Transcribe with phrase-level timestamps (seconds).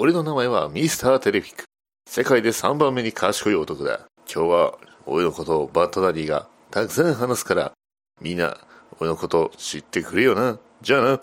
[0.00, 1.64] 俺の名前はミスターテレフィック。
[2.08, 4.06] 世界で3番目に賢い男だ。
[4.32, 7.72] 今日は俺のことをバッドダディがたくさん話すから、
[8.20, 8.56] みんな
[9.00, 10.60] 俺のこと知ってくれよな。
[10.82, 11.20] じゃあな。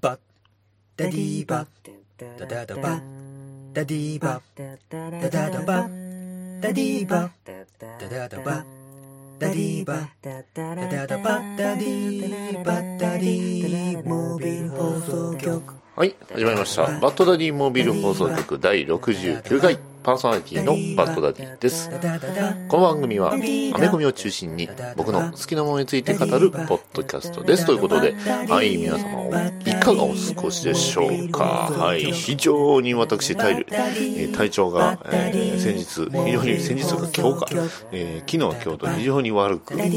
[0.00, 0.20] バッ
[0.96, 1.68] ダディバッ
[2.38, 3.02] ダダダバ
[3.72, 4.64] ダディバダ
[5.28, 5.88] ダダバ
[6.60, 7.30] ダディバッ
[7.98, 8.64] ダダダバッ
[9.40, 16.86] ダディバダダダバダディバダディモービル放送局はい、始まりました。
[17.00, 21.90] バッドダディモービル放送局第69回パーソナリティのバッドダディです。
[22.68, 27.66] この番組はアメコミを中心に僕の好きなものについて語るポッドキャストです。
[27.66, 31.44] ということで、はい、皆様いかがお過ごしでしょうか？
[31.44, 33.70] はい、非常に私体力、
[34.32, 37.46] 体調が、えー先日、非常に先日が今日か、
[37.92, 39.90] えー昨日今日と非常に悪く、ね、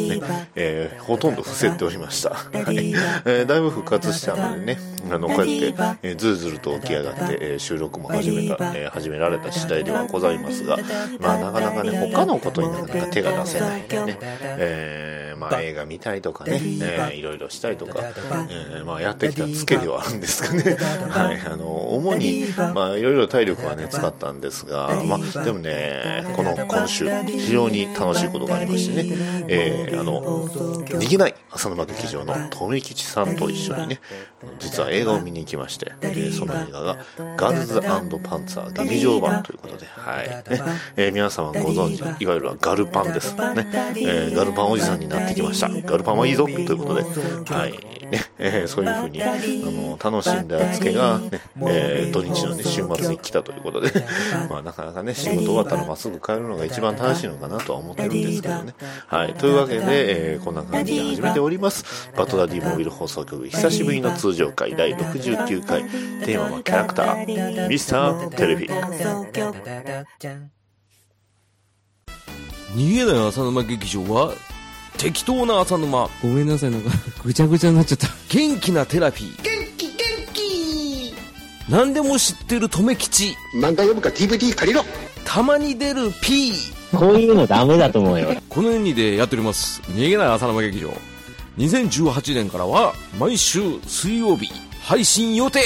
[0.56, 2.32] えーほとんど伏せておりました。
[2.32, 2.92] はい、
[3.26, 4.78] えーだいぶ復活したのでね、
[5.10, 10.78] あの、こうやって、えーずるずると起き上がって、えー収録も始めた、えー始められた次第ではございますが、
[11.20, 20.76] まあなかなかね、他のことになかなか手が出せないんでね、えーまあ映画見たいとかね、えーいろいろしたいとか、えーまあやってきたツケではあるんですかね。
[21.10, 29.16] はい、あの、主に、まあいろいろ体力はね、使ったんですが、まあでもね、この今週、非常に楽しいことがありましてね、
[29.48, 34.00] えーあの、できない浅沼劇場の富吉さんと一緒にね、
[34.60, 36.98] 実は映画を見に行きまして、えーその映画が
[37.38, 40.28] ガールズパンツァー劇場版ということで、はい。
[40.30, 40.44] ね
[40.98, 43.34] えー皆様ご存知、いわゆるガルパンです。
[43.36, 43.68] ね。
[43.98, 45.70] えーガルパンおじさんになってきました。
[45.70, 47.02] ガルパンはいいぞということで、
[47.54, 47.72] はい。
[47.72, 53.92] ね えーそういうふうに、あの、楽しんだつけが、ね、えー土日のね、週末に来たということで、
[54.50, 58.74] まあなかなかね、仕事終わったらまっすぐ帰るのが一番楽しいのかなとは思ってるんですけどね。
[59.08, 59.34] はい。
[59.34, 59.84] というわけで、
[60.34, 62.10] えーこんな感じで始めております。
[62.18, 68.70] バトダディモービル放送局、久しぶりの通常回第69回、テーマはキャラクター、ミスターテレビ。
[70.20, 70.52] ちゃん
[72.76, 74.34] 逃げない浅沼劇場は
[74.98, 76.90] 適当な浅沼ごめんなさい、なんか、
[77.24, 78.08] ぐちゃぐちゃになっちゃった。
[78.30, 79.98] 元気なテラピー元気元
[80.34, 81.14] 気
[81.70, 84.84] 何でも知ってる留吉漫画読むか DVD 借りろ
[85.26, 86.54] たまに出る P
[86.92, 88.36] こういうのダメだと思うよ。
[88.50, 90.94] このようにでやっております逃げない浅沼劇場
[91.58, 95.60] 2018年からは毎週水曜日配信予定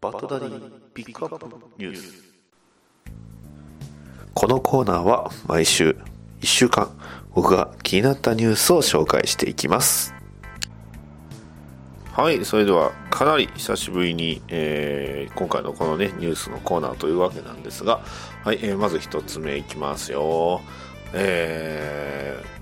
[0.00, 0.60] バトダディ
[0.94, 2.22] ピックアップニュース。
[4.32, 5.96] このコーナーは毎週
[6.40, 6.88] 1週間
[7.34, 10.14] 僕が気になったニュースを紹介していきます。
[12.12, 18.00] はいそれではかなり久しぶりに、えー今回のこのねニュースのコーナーというわけなんですが、
[18.44, 20.60] はいえーまず1つ目いきますよ。
[21.12, 22.57] えー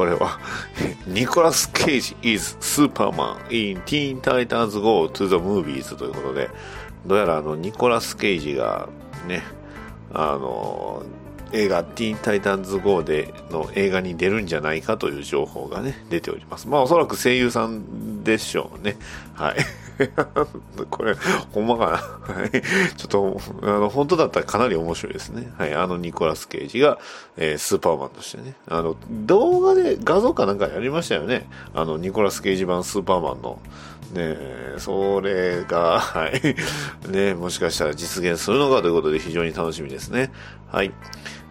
[0.00, 0.38] これは、
[1.06, 6.48] ニコラス・ケイジ is スーパーマン in Teen Titans Go to the Movies ということで、
[7.04, 8.88] どうやらあの、ニコラス・ケイジが
[9.28, 9.42] ね、
[10.14, 11.02] あの、
[11.52, 16.66] 映画ティーンタイタンズ GO での映画に出るんじゃないかという情報がね、出ております。
[16.66, 18.96] まあおそらく声優さんでしょうね。
[19.34, 19.56] はい。
[20.90, 21.14] これ、
[21.52, 22.34] ほんまかな？
[22.34, 22.50] はい。
[22.96, 25.52] ちょっと、あの、本当だったらかなり面白いですね。
[25.58, 25.74] はい。
[25.74, 26.98] あのニコラス・ケイジが、
[27.36, 28.54] えースーパーマンとしてね。
[28.68, 31.48] あの、動画で画像かなんかやりましたよね。
[31.74, 33.60] あの、ニコラス・ケイジ版スーパーマンの。
[34.12, 36.40] ねえそれが、はい。
[37.08, 40.32] ねもしかしたら実現するのかということで非常に楽しみですね。
[40.66, 40.92] はい。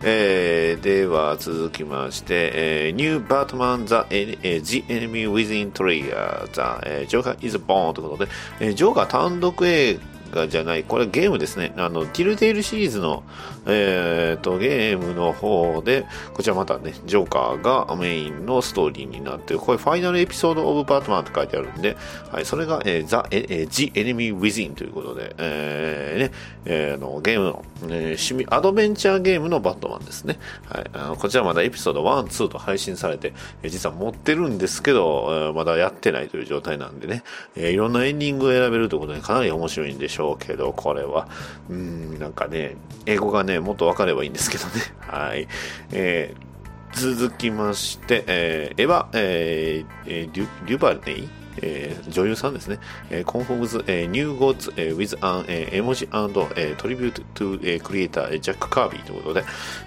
[0.01, 9.99] えー、では続きまして、えー、ニュー・バートマン・ザ・エジ・エネミー・ウィズ・イン・トリアザ・ジョーカー・イズ・ボーンということで、えー、ジョーカー単独映画
[10.47, 11.73] じゃない、これゲームですね。
[11.77, 13.23] あの、ティルテイルシリーズの、
[13.65, 19.59] えー、と、ゲームの方で、こちらまたね、ジョーカーがメインのストーリーになってる。
[19.59, 21.97] これファイナルエピソードオブバートマンって書いてあるんで、
[22.31, 26.31] はい、それが、えー、ザ、えー、The Enemy Within ということで、えー、ね、
[26.65, 30.39] えー、の、ゲームの、えーシミ、アドベンチャーゲームのバットマンですね。
[30.65, 37.23] はい、あのこちらまだエピソード1、2と配信されて、えー実は持ってるんですけど、えーまだやってないという状態なんでね、
[37.55, 41.27] えーいろんなエンディングを選べるということでかなり面白いんでしょうしょうけど、これは、
[41.69, 42.75] うん、なんかね、
[43.05, 44.71] 英語がね、もっとわかればいいんですけどね。
[44.99, 45.47] はい。
[45.91, 46.49] えー
[46.91, 51.29] 続きまして、えー、エヴァ、えーデュデュバネイ？
[51.61, 52.79] えー女優さんですね、
[53.09, 59.43] えー、Conforms、えー、New Gods、えー with an、えー、emoji and、えー、tribute to、えー、creator、ジャック・カービーということで、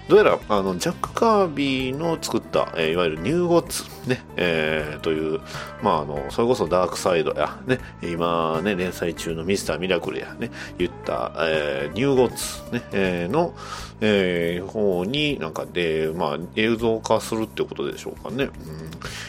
[0.07, 5.41] どうやら、あの、ジャック・カービーの作った、えーいわゆる New Gods、ね、えーという、
[5.81, 13.53] まあ、あの、それこそダークサイドや、ね、今ね、連載中のミスター・ミラクルや、ね、言った、えー、ニューゴッツ、ね、えーの、
[14.05, 18.45] えー方になんかで、まあ、映像化するってことでしょうかね。
[18.45, 18.51] うん、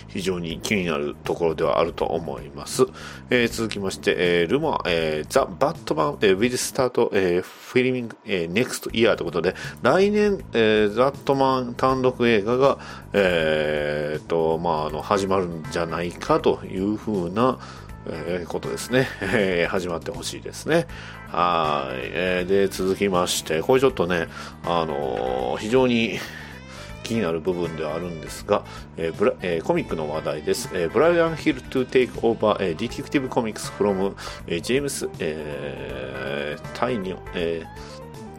[0.08, 2.84] 非常に気になるところではあると思います。
[3.30, 12.78] えー続きまして、えールマ、えー、ザ・バットマン、えー、Will Start、えー、フィルミング、えー、Next Year ということで、来年、えー、ザ・ットマン単独映画が、
[13.12, 17.58] えー、と、まあ、あの、始まるんじゃないかというふうな、
[18.06, 20.86] えーことですね、えー始まってほしいですね。
[21.34, 24.28] はい、えーで、続きまして、これちょっとね、
[24.64, 26.18] あのー非常に
[27.02, 28.64] 気になる部分ではあるんですが、
[28.96, 30.70] えーブラえーコミックの話題です。
[30.72, 34.14] えー、ブライアン・ヒルトゥテイク・オーバー、えー、ディティクティブ・コミックス・フロム、
[34.46, 37.93] えー、ジェームス、えータイニョ、えー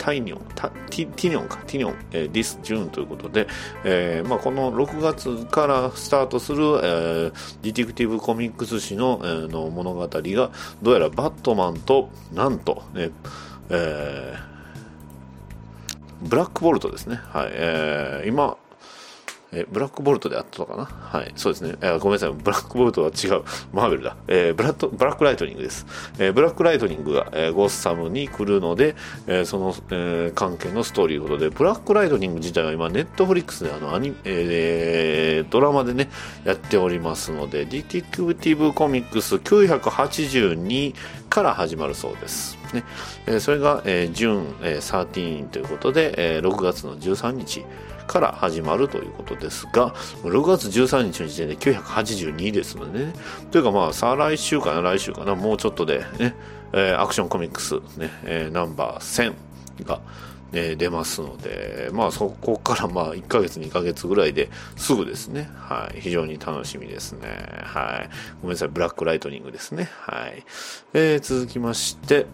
[0.06, 3.48] タイニョン、タティティニョンか、ティニョン、えー、This June ということで、
[3.84, 10.52] えーまあ、この6月からスタートする、えーディティクティブコミックス誌の,、えーの物語が、
[10.84, 13.10] どうやらバットマンと、なんと、ね、
[13.72, 14.56] えー
[16.22, 17.16] ブラックボルトですね。
[17.16, 17.50] はい。
[17.51, 18.58] えー今、
[19.56, 20.86] えブラックボルトであったのかな？
[20.86, 21.75] はい、そうですね。
[21.81, 22.34] えーごめんなさい。
[22.34, 23.44] ブラックボルトは違う。
[23.74, 24.16] マーベルだ。
[24.28, 25.86] えーブラッドブラックライトニングです。
[26.19, 28.96] えーブラックライトニングが、えーゴッサムに来るので、
[29.28, 36.10] えーその、えー関係のストーリーことで、ブラックライトニング自体は今、ネットフリックスであのアニ、えードラマでね、
[36.44, 40.94] やっておりますので、ディティクティブコミックス982
[41.30, 42.58] から始まるそうです。
[42.74, 42.84] ね
[43.28, 47.63] えそれが、えー、 June、えー、13ということで、えー6月の13日
[48.07, 49.94] から始まるということですが、
[50.24, 53.13] 6月13日の時点で982ですのでね。
[53.52, 56.36] というかまあ、再来週かな、来週かな、もうちょっとでね、
[56.74, 59.34] えーアクションコミックス、ね、えーナンバー
[59.80, 60.02] 1000が、
[60.52, 65.50] ね、出ますので、まあそこからまあ1ヶ月2ヶ月ぐらいですぐですね。
[65.58, 66.00] はい。
[66.01, 67.28] 非常に楽しみですね。
[67.63, 68.10] はい。
[68.42, 68.69] ごめんなさい。
[68.69, 69.90] ブラックライトニングですね。
[70.01, 70.44] はい。
[70.94, 72.25] えー続きまして、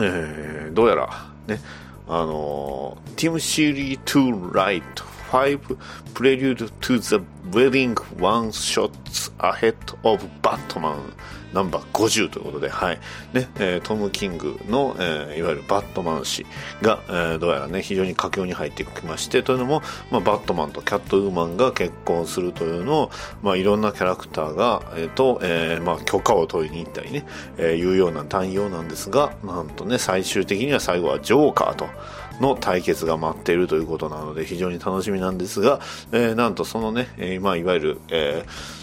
[0.00, 1.08] えーどうやら
[1.46, 1.60] ね、
[2.08, 5.76] あのー、 Tim Seeley to Write 5
[6.14, 7.20] Prelude to the
[7.50, 11.14] Wedding One Shots Ahead of Batman
[11.52, 12.98] ナンバー50ということで、はい。
[13.32, 16.44] ね、えートム・キングの、えーいわゆるバットマン氏
[16.82, 23.10] が、えーどうやらね、非常に佳境に入ってきまして、というのも、まあ、バットマンとキャットウーマンが結婚するというのを、
[23.42, 27.24] まあ、いろんなキャラクターが、えーと、えーまあ、許可を取りに行ったりね、
[27.56, 31.86] えーいうような単様なんですが、なんとね、最終的には最後はジョーカーと、
[32.40, 35.80] の対決が待っているということなので非常に楽しみなんですが、
[36.12, 38.78] えーなんとそのね、えーまあ、いわゆる、えー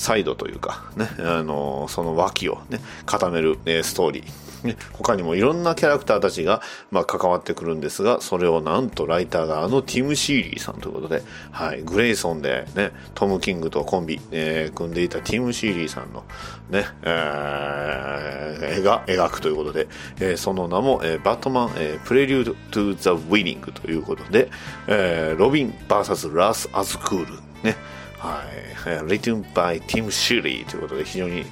[0.00, 4.49] サイドというか、ね、あのその脇をね、固める、えーストーリー。
[4.64, 16.24] ね、他にもいろんなキャラクターたちが、まあ、関わってくるんですが、それをなんとライターがあのティム・シーリーさんということで、はい、グレイソンでね、トム・キングとコンビ、えー組んでいたティム・シーリーさんの
[16.70, 19.88] ね、えー絵が描くということで、
[20.20, 24.50] えーその名も、えーバットマン、えープレリュード・トゥ・ザ・ウィニングということで、
[24.86, 27.76] えーロビン VS ラス・アズクール、ね、
[28.18, 28.46] はい、
[28.86, 31.44] えー Written by Tim Shirley ということで非常に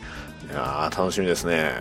[0.51, 1.73] いや楽しみですね。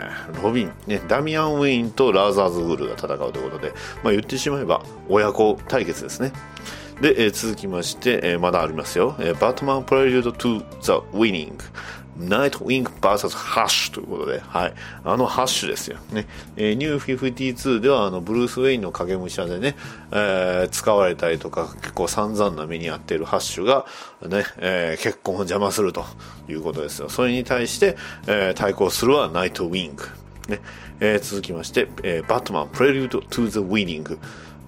[0.44, 3.74] ロビン、ね、ダミアン・ウィーンとラーザーズ・グールが戦うということで、
[4.04, 6.34] まあ、言ってしまえば親子対決ですね。
[7.02, 9.16] で、えー続きまして、えーまだありますよ。
[9.20, 11.64] えーバットマン・プレリュード・トゥ・ザ・ウィニング。
[12.18, 14.74] ナイトウィング VS ハッシュということで、はい。
[15.04, 15.98] あのハッシュですよ。
[16.12, 16.28] ね。
[16.56, 19.76] えーニュー52では、あの、ブルース・ウェインの影武者でね、
[20.12, 23.86] えー使われたりとか、結構散々な目に遭っているハッシュが、
[24.28, 26.06] ね、えー結婚を邪魔すると
[26.50, 27.10] いうことですよ。
[27.10, 27.96] それに対して、
[28.28, 30.04] えー対抗するはナイトウィング。
[30.48, 30.60] ね。
[31.00, 34.18] えー続きまして、えーバットマン、 Prelude to the Wedding。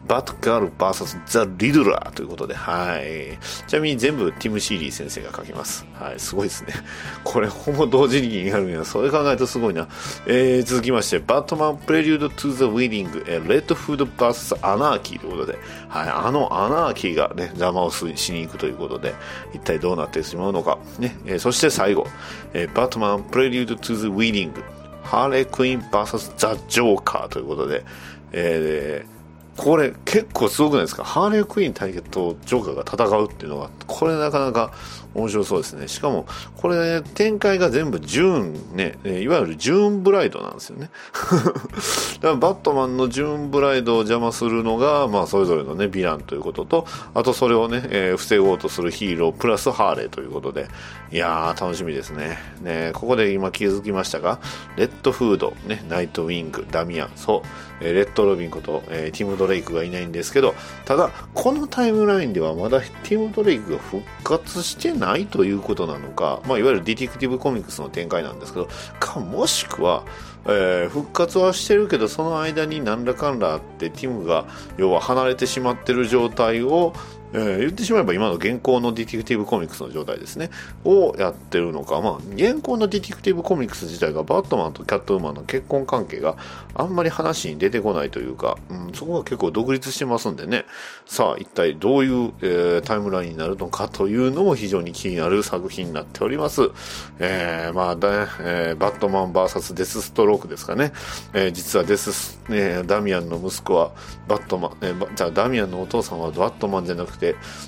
[0.10, 3.38] バットガール VS ザ・リドラーということで、はい。
[3.68, 5.86] ちなみに全部ティム・シーリー先生が書きます。
[5.94, 6.74] はい、すごいですね。
[7.24, 8.84] これ、ほぼ同時にやるんや。
[8.84, 9.88] それ考えるとすごいな。
[10.26, 19.14] えー、続きまして、バットマン・ Prelude to the Wedding、えーレッドフード VS アナーキーということで、はい、あのアナーキーがね、邪魔をしに行くということで、
[19.54, 20.80] 一体どうなってしまうのか。
[20.98, 22.08] ね、えーそして最後、
[22.54, 24.64] えーバットマン・ Prelude to the Wedding、
[25.04, 27.84] ハーレー・クイーン VS ザ・ジョーカーということで、
[28.32, 29.19] えー
[29.60, 31.04] これ結構すごくないですか？
[31.04, 34.72] ハーレークイーン対決とジョーカーが戦うっていうのが、これなかなか
[35.14, 35.90] 面白そうですね。
[35.90, 40.90] しかも、これ、展開が全部ジューンね、いわゆるジューンブライドなんですよね。
[41.34, 50.68] だからバットマンのジューンブライドを邪魔するのが、まあ、それぞれのね、ヴィランということと、あとそれをね、えー防ごうとするヒーロー、プラスハーレーということで、
[51.12, 52.38] いやー、楽しみですね。
[52.62, 54.40] ね、ここで今気づきましたが、
[54.78, 57.48] レッドフード、ね、ナイトウィング、ダミアン、そう、
[57.82, 60.56] えレッドロビンこと、えティム・ドレイクがいないんですけど、
[60.86, 68.68] ただ、このタイムラインではまだティム・ドレイクが復活してないということなのか、まあ、いわゆるディティクティブコミックスの展開なんですけど、
[69.00, 70.04] か、もしくは、
[70.46, 74.46] えー復活はしてるけど、その間になんやかんやあって、ティムが、
[74.78, 76.94] 要は離れてしまってる状態を、
[77.34, 80.50] えー言ってしまえば今の現行のディティクティブコミックスの状態ですね。
[80.84, 82.02] をやってるのか。
[82.02, 86.38] まあ、現行のディティクティブコミックス自体がバットマンとキャットウーマンの結婚関係が
[86.74, 90.66] あんまり話に出てこないというか、うん、そこが結構独立してますんでね。
[91.06, 96.70] さあ、一体どういう、えータイムラインになるのかというのも非常に気になる作品になっております。
[97.20, 100.92] えーまあだ、えーバットマン VS デスストロークですかね。
[101.34, 103.92] えー実はデスス、ね、ダミアンの息子は
[104.28, 107.19] バットマン、えーじゃあダミアンのお父さんはバットマンじゃなくて、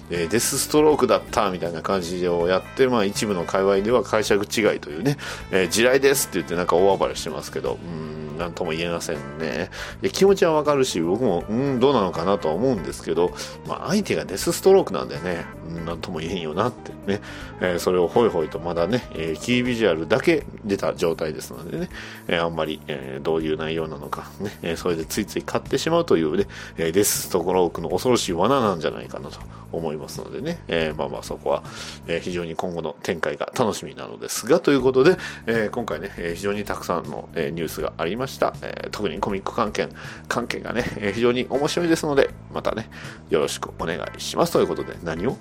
[0.09, 5.17] えーデスストロークだったみたいな感じをやって、まあ一部の界隈では解釈違いというね、
[5.51, 9.69] えー地雷ですって言ってなんか大暴れしてますけど、うん、なんとも言えませんね。
[10.11, 13.31] 気持ちはわかるし、僕も、うん、どうなのかなとは思うんですけど、
[13.67, 17.21] まあ相手がデスストロークなんでね、うん、なんとも言えんよなってね、
[17.61, 21.89] えーそれをホイホイとまだね、えーキービジュアルだけ出た状態ですのでね、
[22.27, 24.29] えーあんまり、えーどういう内容なのか
[24.61, 29.39] ね、それでついつい買ってしまうというね、デスストロークの恐ろしい罠なんじゃないかなと
[29.71, 31.63] 思いますのでね、えーまあまあそこは、
[32.07, 35.17] えー非常に今後の展開が楽しみなのですが、ということで、
[35.47, 38.53] えー今回ね、え非常にたくさんの、えニュースがありました。
[38.61, 39.87] え特にコミック関係、
[40.27, 42.89] 関係がね、え非常に面白いですので、またね、
[43.29, 44.53] よろしくお願いします。
[44.53, 45.37] ということで、何を？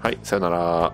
[0.00, 0.92] はい、さよなら。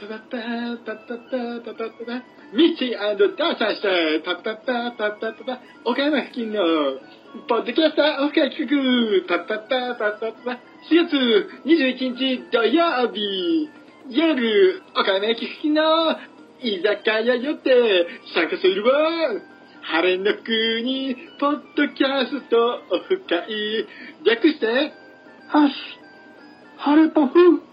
[0.00, 2.24] パパパーパパパーパパパ
[2.56, 6.62] ミッチーダーサーしたパパパーパパパ岡山付近の
[7.46, 10.56] ポッドキャスターオフ会企画パパパーパパ
[10.88, 11.12] 4月
[11.66, 13.68] 21日土曜日
[14.08, 16.16] 夜岡山駅付近の
[16.62, 17.70] 居酒屋よって
[18.32, 19.36] 参加するわ
[19.82, 23.86] 晴れの国ポッドキャストオフ会
[24.24, 24.94] 略して
[25.48, 26.00] ハッシュ
[26.78, 27.69] 晴れパフ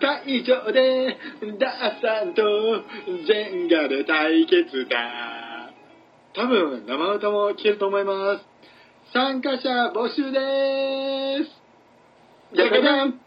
[0.00, 1.16] 会場で
[1.58, 2.42] ダーさんと
[3.26, 5.70] ジェンガで対決だ
[6.34, 8.44] 多分生歌も聞けると思います
[9.12, 11.50] 参加者募集でーす
[12.54, 13.20] じゃじゃじゃん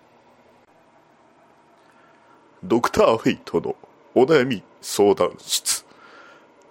[2.63, 3.75] ドクターフェイトの
[4.13, 5.83] お悩み相談室。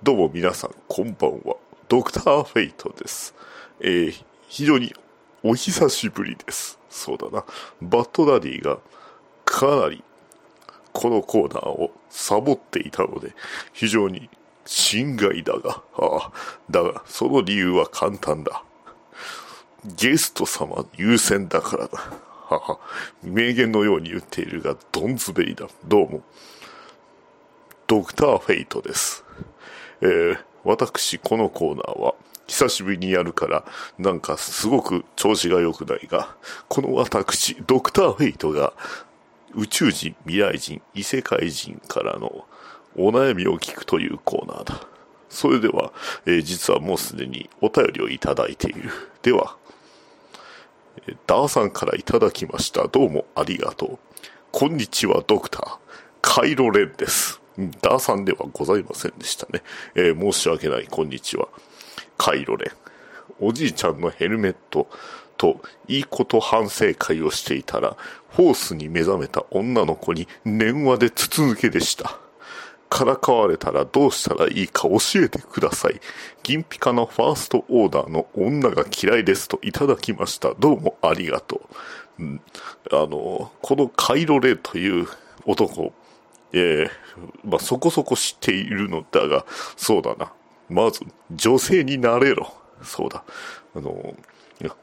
[0.04, 1.57] どうも皆さん、こんばんは。
[1.88, 3.35] ドクターフェイトです。
[3.80, 4.95] えー、非常に
[5.42, 6.78] お久しぶりです。
[6.88, 7.45] そうだな。
[7.83, 8.78] バッドダディが
[9.50, 10.04] かなり
[10.92, 13.35] このコーナーをサボっていたので、
[13.73, 14.30] 非常に
[14.64, 16.33] 心外だが、ああ、
[16.71, 18.62] だが、その理由は簡単だ。
[19.97, 21.99] ゲスト様優先だからだ。
[22.49, 22.78] はは。
[23.25, 25.66] 名言のように言っているが、どんずべりだ。
[25.85, 26.23] どうも。
[27.88, 29.25] ドクターフェイトです。
[30.00, 32.14] えー、私、このコーナーは、
[32.47, 33.64] 久しぶりにやるから、
[33.99, 36.37] なんかすごく調子が良くないが、
[36.69, 38.73] この私、ドクターフェイトが、
[39.57, 42.47] 宇宙人、未来人、異世界人からの
[42.97, 44.87] お悩みを聞くというコーナーだ。
[45.28, 45.92] それでは、
[46.26, 48.90] えー実はもうすでにお便りをいただいている。
[49.23, 49.57] では、
[51.07, 52.88] えーダーさんからいただきました。
[52.88, 53.99] どうもありがとう。
[54.52, 55.78] こんにちは、ドクター。
[56.23, 57.40] カイロレンです。
[57.80, 59.62] ダーさんではございませんでしたね。
[59.95, 61.49] えー申し訳ない、こんにちは。
[62.19, 62.71] カイロレン。
[63.42, 64.88] おじいちゃんのヘルメット
[65.40, 67.97] といいこと反省会をしていたら、
[68.28, 72.18] ホースに目覚めた女の子に電話で筒抜けでした。
[72.90, 75.99] からかわれたらどうしたらいいか教えてください。
[76.42, 80.52] 銀ピカのファーストオーダーの女が嫌いですといただきました。
[80.59, 81.62] どうもありがと
[82.18, 82.23] う。
[82.23, 82.40] うん、
[82.92, 85.09] あの、このカイロレという
[85.47, 85.94] 男、
[86.52, 86.90] えー
[87.44, 89.47] まあ、そこそこ知っているのだが、
[89.78, 90.35] そうだな。
[90.68, 92.52] まず、女性になれろ。
[92.82, 93.25] そうだ。
[93.75, 94.14] あの、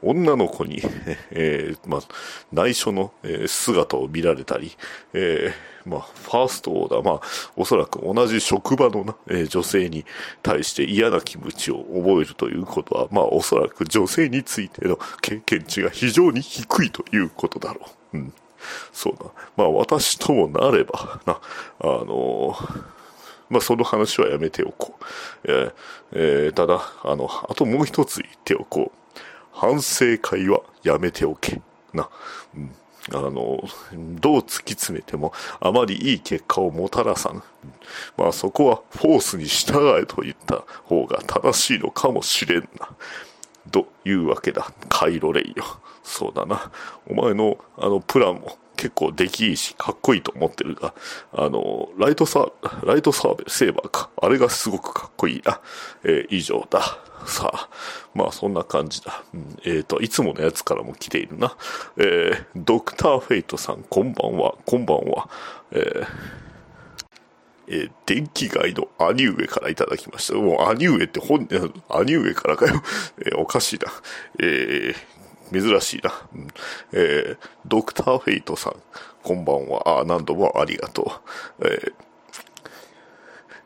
[0.02, 0.82] 女の子に、
[1.30, 2.00] えーまあ、
[2.52, 3.12] 内緒の、
[3.46, 4.76] 姿を見られたり、
[5.12, 7.20] えーまあ、ファーストオーダー、まあ、
[7.56, 10.04] おそらく同じ職場の、え女性に
[10.42, 17.80] 対して嫌な気持ちを覚えるということは、まあ、おそらく女性についての経験値が非常に低いということだろ
[18.12, 18.18] う。
[18.18, 18.32] うん。
[18.92, 19.24] そうだ。
[19.56, 21.40] まあ、私ともなれば、な、
[21.80, 22.98] あのー
[23.50, 25.04] まあ、その話はやめておこう。
[25.44, 25.72] えー
[26.12, 28.98] えーただ、あの、あともう一つ言っておこう。
[29.58, 31.60] 反省会はやめておけ。
[31.92, 32.08] な。
[32.54, 32.70] うん
[33.10, 33.62] あの、
[34.20, 37.42] どう突き詰めてもあまりいい結果をもたらさぬ。
[38.18, 42.90] まあそこはフォースに従えと言った方が正しいのかもしれんな。
[43.70, 44.70] というわけだ。
[44.90, 45.64] カイロレイよ。
[46.02, 46.70] そうだな。
[47.08, 50.94] お前のあのプランも結構出来いいし、かっこいいと思ってるが、
[51.32, 54.08] あの、ライトサー、ライトサーベル、セーバーか。
[54.22, 55.60] あれがすごくかっこいいな。
[56.04, 56.80] えー以上だ。
[57.26, 57.68] さあ、
[58.14, 59.24] まあそんな感じだ。
[59.34, 61.56] うんえっ、と、いつものやつからも来ているな。
[61.96, 65.28] えードクターフェイトさん、こんばんは、こんばんは。
[65.72, 66.06] えー
[67.66, 70.38] えー電気街の兄上からいただきました。
[70.38, 71.48] もう兄上って本、
[71.90, 72.80] 兄上からかよ。
[73.18, 73.90] えーおかしいな。
[74.38, 75.17] えー
[75.52, 76.12] 珍しいな。
[76.34, 76.48] うん
[76.92, 78.76] えードクターフェイトさん、
[79.22, 80.00] こんばんは。
[80.00, 81.20] あ何度もありがと
[81.60, 81.66] う。
[81.66, 81.92] えー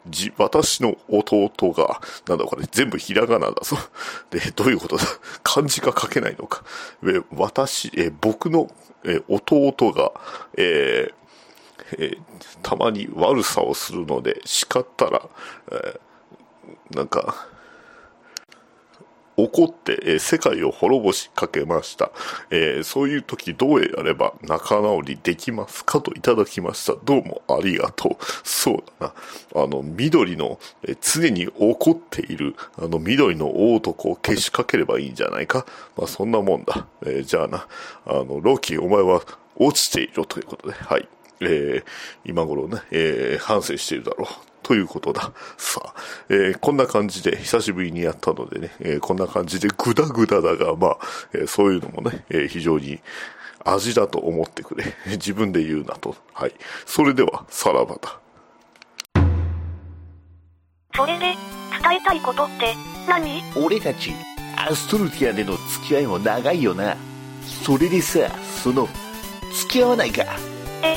[0.09, 3.77] じ、私の弟が、なんだこれ、全部ひらがなだぞ。
[4.31, 5.05] で、どういうことだ？
[5.45, 6.65] 漢字が書けないのか。
[7.05, 8.69] え私、え僕の、
[9.05, 10.11] え弟が、
[10.57, 11.15] えー
[11.99, 12.19] えー
[12.63, 15.29] たまに悪さをするので叱ったら、
[15.71, 17.47] えーなんか、
[19.45, 22.11] 怒って、え世界を滅ぼしかけました。
[22.51, 26.01] えそういう時どうやれば仲直りできますか？
[26.01, 26.95] といただきました。
[27.05, 28.17] どうもありがとう。
[28.45, 29.13] そうだ
[29.55, 29.63] な。
[29.65, 35.67] あの、緑の、え常に怒っている、あの、緑の大男をけしかければいいんじゃないか？
[35.97, 36.87] まあ、そんなもんだ。
[37.05, 37.67] えじゃあな、
[38.07, 39.23] あの、ロキ、お前は
[39.57, 41.09] 落ちているということで、はい。
[41.41, 41.85] えー
[42.25, 44.52] 今頃ね、えー反省しているだろう。
[44.63, 45.33] ということだ。
[45.57, 45.95] さあ、
[46.29, 50.99] えーこんな感じで久しぶりにやったのでね、えーこんな感じでグダグダだが、まあ、
[51.35, 53.01] えーそういうのもね、えー非常に
[53.65, 54.85] 味だと思ってくれ。
[55.13, 56.17] 自分で言うなと。
[56.33, 56.55] はい。
[56.87, 58.19] それでは、さらばだ。
[60.95, 61.37] それで、
[61.83, 62.75] 伝えたいことって
[63.09, 63.43] 何？
[63.57, 64.13] 俺たち
[64.57, 66.97] アストルティアでの付き合いも長いよな
[67.65, 68.31] それでさ
[68.63, 68.89] その
[69.53, 70.23] 付き合わないか
[70.83, 70.97] え、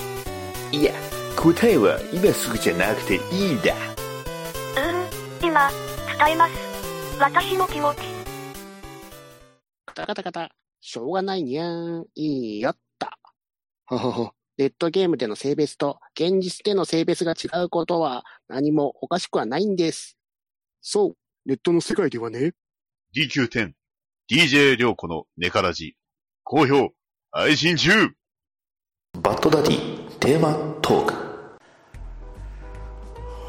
[0.71, 0.93] いや
[1.35, 5.69] 答えは今すぐじゃなくていいんだうーん、今、
[6.17, 6.53] 伝えます。
[7.19, 7.97] 私の気持ち。
[9.85, 10.51] カタカタカタ。
[10.81, 12.05] しょうがないにゃーん。
[12.15, 13.17] いいよった。
[13.85, 14.31] ほほほ。
[14.57, 20.17] ネットゲームでの性別と現実での性別が違うことは何もおかしくはないんです。
[20.81, 21.17] そう。
[21.45, 22.53] ネットの世界ではね。
[23.15, 23.73] DQ10、
[24.31, 25.95] DJ 涼子のネカラジ、
[26.43, 26.89] 好評、
[27.31, 27.91] 配信中
[29.21, 31.24] バッドダディテーマトーク。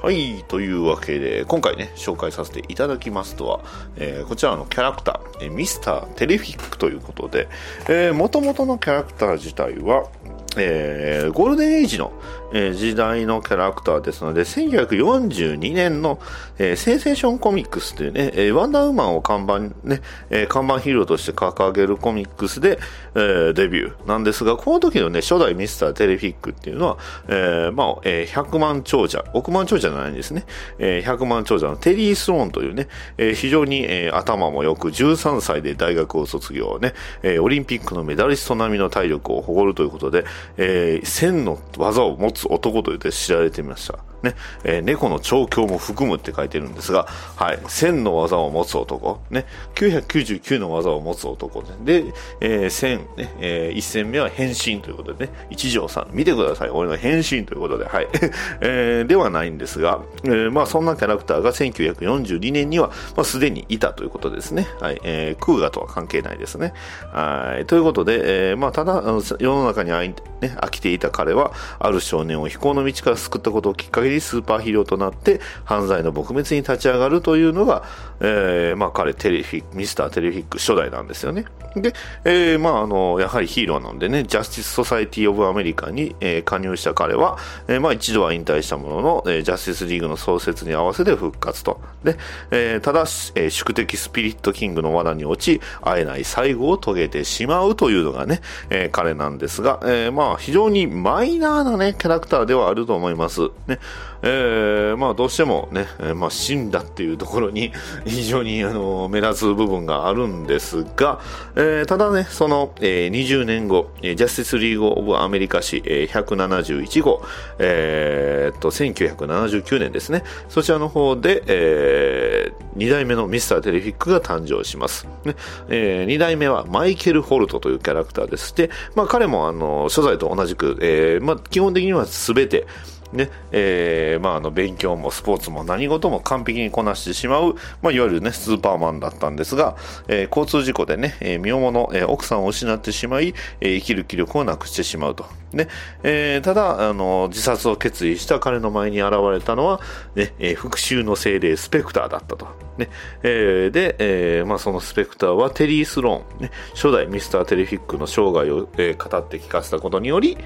[0.06, 3.60] はい、というわけで、今回ね、紹介させていただきますとは、
[3.96, 7.48] えーこちらのキャラクター、えミスターテレフィックということで、
[7.88, 10.08] えー、元々のキャラクター自体は、
[10.56, 12.12] えーゴールデンエイジの、
[12.52, 16.20] えー時代のキャラクターですので、1942年の、
[16.58, 22.78] えーセンセーションコミックスというね、えーワンダーウーマンを看板ね、えー看板ヒーローとして掲げるコミックスで、
[23.16, 24.06] えーデビュー。
[24.06, 26.98] なんですが、この時のね、初代ミスターテレフィックっていうのは、
[27.28, 30.44] えーまあ、えー100万長者、億万長者じゃないんですね、
[30.78, 40.24] えー100万長者のテリー・スローンというね、えー非常に、えー頭も良く、13歳で大学を卒業ね、えーオリンピックのメダリスト並みの体力を誇るということで、
[40.58, 43.98] えー千の技を持つ男として知られていました。
[44.22, 52.04] ね、えー猫の調教も含むって書いてるんですが、はい、千の技を持つ男、ね、999の技を持つ男ね、で、
[52.40, 58.08] えー、千、ね、えー、一戦目は変身ということでね、一条さん、見てください、俺の変身ということで、はい、
[58.60, 64.66] えーではないんですが、えーまあそんなキャラクターが1942年には、まあすでにいたということですね。
[64.80, 66.72] はい、えー、クーガとは関係ないですね。
[67.12, 69.02] はい、ということで、えーまあただ、
[69.38, 70.14] 世の中にあい、ね、
[70.60, 77.84] 飽きていた彼は、ある少年を非行の道から救ったことをきっかけにスーパーヒーローとなって、犯罪の撲滅に立ち上がるというのが、
[78.20, 81.44] えーまあ彼、テレフィック、ミスターテレフィック初代なんですよね。
[81.74, 81.92] で、
[82.24, 87.36] えーまああの、やはりヒーローなのでね、 Justice Society of America に、えー加入した彼は、
[87.68, 91.80] えーまあ一度は引退したものの、えージャスティスリーグの創設に合わせて復活と。
[92.02, 92.16] で、
[92.50, 93.00] えーただ、
[93.34, 98.40] えー宿敵スピリットキングの罠に落ち、敢えない最期を遂げてしまうというのがね、
[98.70, 103.50] えー彼なんですが、えーまあ非常にマイナーなね、キャラクターではあると思います。
[103.66, 103.78] ね、
[104.22, 107.72] えーまあどうしてもね、えーまあ死んだっていうところに
[108.06, 111.20] 非常にあの目立つ部分があるんですが、
[111.54, 117.22] えーただね、その、えー20年後、ジャスティスリーグオブアメリカ誌、えー171号、
[117.58, 125.06] えーっと、1979年ですね、そちらの方で、え2代目のミスターテレフィックが誕生します。
[125.24, 125.34] ね
[125.68, 132.66] え2代目はマイケル・ホルトというキャラクターでして、まあ彼もあの、初代と同じく、えーまあ基本的には全て、
[133.16, 139.76] ね、えー、まあ、あの、勉強もスポーツも何事も完璧にこなしてしまう、まあ、いわゆるね、スーパーマンだったんですが、
[140.08, 145.26] えー、交通事故でね、えー、身重の、えー、奥さんを失ってしまい、えー、生きる気力をなくしてしまうと。
[145.52, 145.68] ね、
[146.02, 149.80] えー、ただ、あの、自殺を決意した彼の前に現れたのは、
[150.14, 152.46] ね、えー、復讐の精霊スペクターだったと。
[152.76, 152.90] ね、
[153.22, 160.36] えー、で、えー、まあ、そのスペクターはテリー・スローン、ね、初代ミスター・テレフィックの生涯を、えー、語って聞かせたことにより、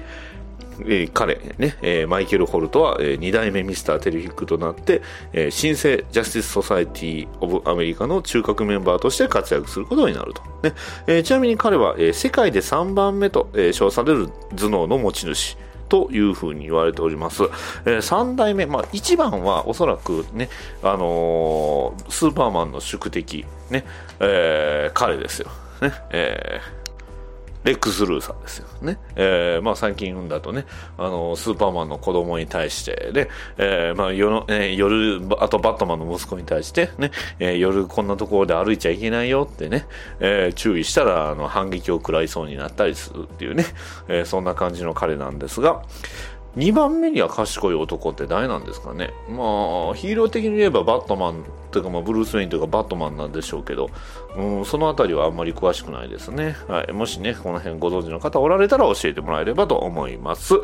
[0.87, 5.01] えー、彼、ね、えー、マイケル・ホルトは、えー、2代目ミスター・テレフィックとなって、
[5.33, 10.41] えー、新生ジャスティス・ソサエティ・オブ・アメリカの中核メンバーとして活躍することになると。
[10.63, 10.73] ね
[11.07, 15.57] えー、ちなみに彼は、えー、世界で3番目と、えー、称される頭脳の持ち主。
[15.89, 17.43] というふうに言われております。
[17.83, 20.47] えー、3代目、まあ1番はおそらくね、
[20.81, 23.83] あのー、スーパーマンの宿敵、ね、
[24.21, 25.49] えー、彼ですよ。
[25.81, 26.80] ね、えー
[27.63, 28.97] レックス・ルーサーですよね。
[29.15, 30.65] えー、まあ最近読んだとね、
[30.97, 39.85] あの、スーパーマンの子供に対してで、えー、まあ夜、えー、夜、あとバットマンの息子に対してね、えー、夜こんなところで歩いちゃいけないよってね、
[40.19, 43.65] えー、注意したら、あの、反撃を食らいそうになったりするっていうね、
[44.07, 45.83] えー、そんな感じの彼なんですが、
[46.57, 49.13] 2番目には賢い男って誰なんですかね。
[49.29, 53.89] まあ、ヒーロー的に言えばバットマンというか、まあ、ブルース・ウェインというかバットマンなんでしょうけど、
[54.35, 56.55] うん、そのあたりはあんまり詳しくないですね。
[56.67, 56.91] はい。
[56.91, 60.55] もしね、この辺ご存知の方おられたら教えてもらえればと思います。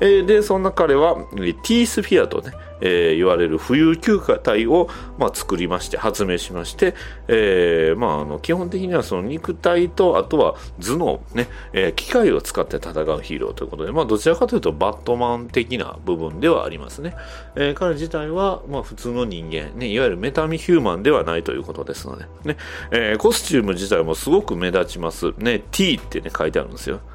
[0.00, 6.94] えー、で、そんな彼は、ティースフィアとね、えー、言われる浮遊球体を、まあ、作りまして、発明しまして、
[7.28, 17.14] えー、まあ、あの、基本的にはその肉体と、あとは頭脳、ね、えー、機械を使って戦うヒーローということで、まあ、どちらかというとバットマン的な部分ではありますね。
[17.54, 22.56] え、彼自体は、まあ、普通の人間、ね、いわゆるメタヒューマンではないということですので、ね、
[22.90, 25.32] えー、コスチューム自体もすごく目立ちます。
[25.38, 27.00] ね、T ってね、書いてあるんですよ。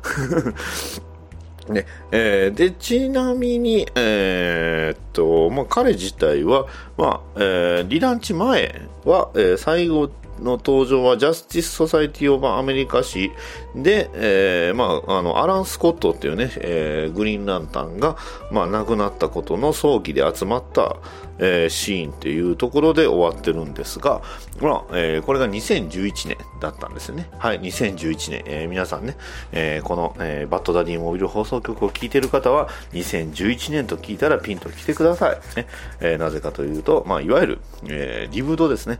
[1.69, 6.65] ねえー、でちなみに、えー、っとまあ、彼自体は、
[6.97, 13.31] まあえー、 relaunch 前は、えー、最後の登場は Justice Society of America 誌
[13.75, 18.17] で、えー、まあ、あの、アラン・スコットっていうね、えー、グリーンランタンが、
[18.51, 20.97] まあ、亡くなったことの葬儀で集まった、
[21.39, 24.21] えー、シーンっていうところで終わってるんですが、
[24.61, 27.29] まあ、えー、これが2011年だったんですよね。
[27.37, 28.43] はい、2011年。
[28.45, 29.17] えー、皆さんね、
[29.51, 35.39] えー、この、えー、バッドダディモビル放送局を聞いてる方は、2011年と聞いたらピンと来てください。
[35.55, 35.67] ね、
[35.99, 38.99] えー、なぜかというと、まあ、いわゆる、えー、リブートですね。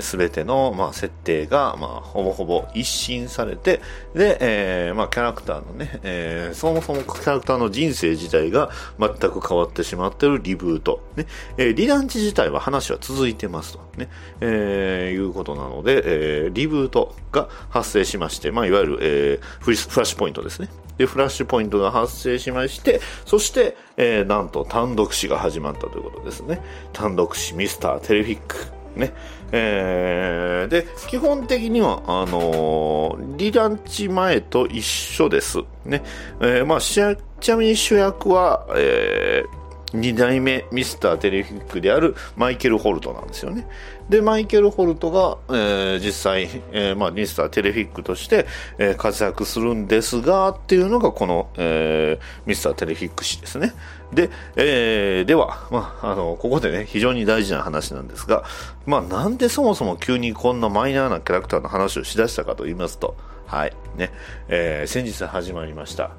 [0.00, 3.80] す、え、べ、ての、のまあ、設定が、まあ、ほぼほぼ一新されて、
[4.14, 11.00] で、えー、まあ、キャラクターのね、えー、そもそもキャラクターの人生自体が全く変わってしまってるリブート。
[11.16, 13.80] ね、えー、リランチ自体は話は続いてますと。
[13.96, 14.08] ね、
[14.40, 20.68] えー、いうことなので、えー、リブートが発生しまして、まあ、いわゆる、えー、フラッシュポイントですね。
[20.98, 26.60] で、フラッシュポイントが発生しまして、そして、えー、なんと単独死が始まったということですね。
[26.92, 28.56] 単独死ミスターテレフィック。
[28.96, 29.12] ね。
[29.56, 35.58] えー、で、基本的には、あのー、リランチ前と一緒です。
[35.84, 36.02] ね。
[36.40, 39.63] えー、まあ、ちなみに主役は、えー、
[39.94, 43.66] 2代目ミスターテレフィックであるマイケル・ホルトなんですよね。
[44.08, 48.46] で、マイケル・ホルトが、えー、実際、えー、まあ、ミスターテレフィックとして、
[48.78, 53.72] えー、活躍するんですが、っていうのがこの、え、ミスターテレフィック氏ですね。
[54.12, 58.44] で、え、では、まあ、あの、ここでね、非常に大事な話なんですが、
[58.86, 64.12] まあ、なんでそもそも急にこんなマイナーなキャラクターの話をしだしたかと言いますと、はい、ね、
[64.48, 66.10] え、先日始まりました、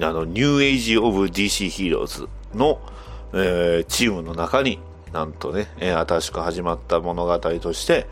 [0.00, 2.80] あの、ニューエイジ・オブ・ DC ヒーローズの、
[3.32, 4.78] えー、チームの中に
[5.14, 8.06] なんとね、新しく始まった物語として、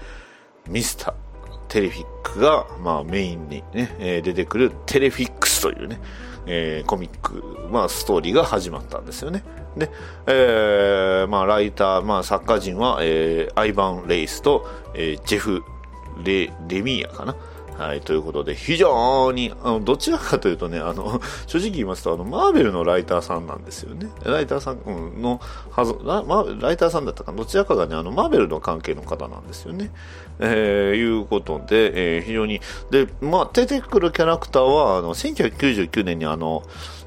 [0.69, 6.01] ミスター、テレフィックが、まあ、メインにね、えー、出てくるテレフィックスというね、
[6.47, 9.43] えー、コミック、まあ、ストーリーが始まったんですよね。
[9.77, 9.91] で、
[10.29, 15.65] えー、まあ、ライター、まあ、作家陣は、えー、アイバン・レイスと、えー、ジェフ・
[16.23, 17.35] レ、レミーヤかな。
[17.83, 24.09] はい、ということで、非常に、あの、どちらかというとね、あの、 正直言いますと、あの、マーベルのライターさんなんですよね。
[24.25, 25.40] ライターさん、うん、の
[25.71, 26.23] はず、ラ
[26.61, 29.90] ライターさんだったかどちらかがね、あの、マーベルの関係の方なんですよね。
[30.38, 36.62] えー、いうことで、えー、非常に、で、まあ、出てくるキャラクターは、あの、1999年にあの、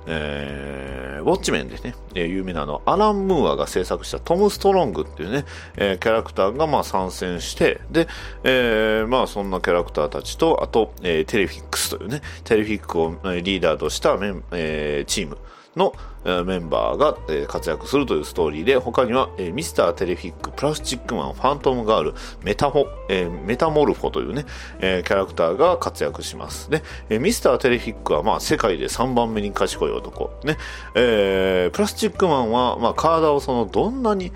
[0.08, 5.46] えー、ウォッチメンでね、有名なあの、アラン・ムーアが制作したトム・ストロングっていうね、
[5.78, 8.08] えー、キャラクターがまあ参戦して、で、
[8.44, 15.38] えー、まあそんなキャラクターたちと、あと、えー、テレフィックスというね、テレフィックをリーダーとしたメン、えー、チーム
[15.76, 15.94] の、
[16.26, 17.16] メンバーが、
[17.48, 24.46] 活躍するというストーリーで、他には、ミスターテレフィック、プラスチックマン、ファントムガール、メタホ、えメタモルフォというね、
[24.80, 26.70] キャラクターが活躍します。
[26.70, 30.32] で、ミスターテレフィックは、まあ、世界で3番目に賢い男。
[30.44, 30.58] ね、
[30.96, 34.32] えープラスチックマンは、まあ、体をその、どんなに、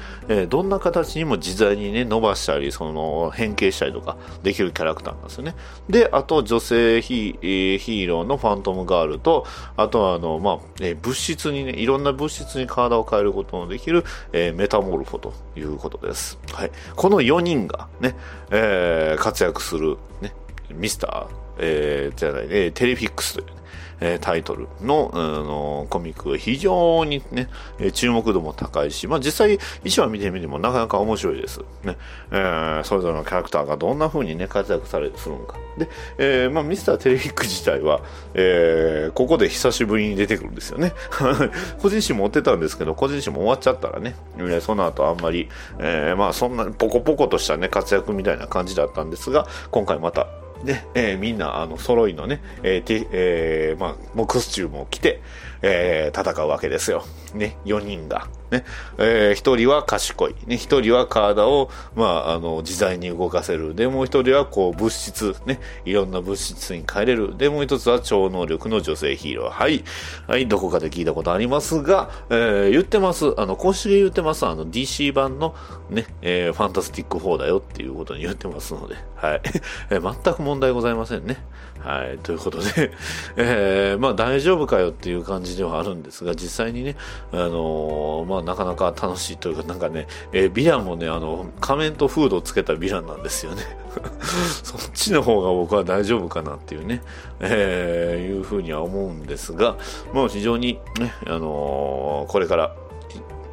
[0.49, 5.56] どんな形にも自在にね、伸ばしたり、その、変形したりとか、できるキャラクターなんですよね。
[5.89, 9.45] で、あと、女性ヒー,ローのファントムガールと、
[9.78, 10.60] あとは、あの、まあ、
[11.02, 16.38] 物質にね、いろんな物質に体を変えることのできる、えーメタモルフォということです。
[16.54, 16.72] はい。
[16.96, 18.15] この4人がね、
[18.52, 20.34] えー活躍する、ね、
[20.72, 21.28] ミスター、
[21.60, 23.54] えーじゃない、えテレフィックスというね、
[24.01, 31.59] えタイトルの、あのコミックが非常にね、え注目度も高いし、まあ実際1話見てみてもなかなか面白いです。
[31.83, 31.97] ね。
[32.31, 35.57] えーそれぞれのキャラクターがどんな風にね、活躍され、するのか。
[35.77, 38.01] で、えーまあミスターテレフィック自体は、
[38.33, 40.93] えーここで久しぶりに出てくるんですよね。
[41.81, 50.27] 個人誌持ってたんですけど、個人誌も終わっちゃったらね、えーその後あんまり、えーまあそんなポコポコとしたね、活躍みたいな感じだったんですが、今回また
[50.63, 55.22] ね、えーみんな、あの、揃いのね、えーえーまあ、もうコスチュームを着て、
[55.62, 57.04] えー戦うわけですよ。
[57.34, 58.28] ね、4人が。
[58.51, 58.65] ね、
[58.97, 60.35] えー、1人は賢い。
[60.47, 63.75] ね、1人は体を、まあ、あの、自在に動かせる。
[63.75, 67.38] で、もう1人は、こう、物質、ね、いろんな物質に変えれる。
[67.38, 69.49] で、もう1つは超能力の女性ヒーロー。
[69.51, 69.83] はい。
[70.27, 73.33] はい、どこかで聞いたことありますが、えー言ってます。
[73.38, 74.45] あの、公式で言ってます。
[74.45, 75.55] あの、DC 版の、
[75.89, 79.41] ね、えーファンタスティック4だよっていうことに言ってますので、はい。
[79.89, 81.43] えー全く問題ございませんね。
[81.79, 82.17] はい。
[82.19, 82.91] ということで、
[83.38, 86.95] えーまあ大丈夫かよっていう感じではあるんですが、実際にね、
[87.31, 93.63] あのまあなかなか楽しいというか、なんかね、えーヴィランもね、あの、仮面とフードをつけたヴィランなんですよね。
[94.63, 97.02] そっちの方が僕は大丈夫かなっていうね、
[97.39, 99.78] えーいうふうには思うんですが、
[100.13, 102.75] もう非常にね、あのーこれから、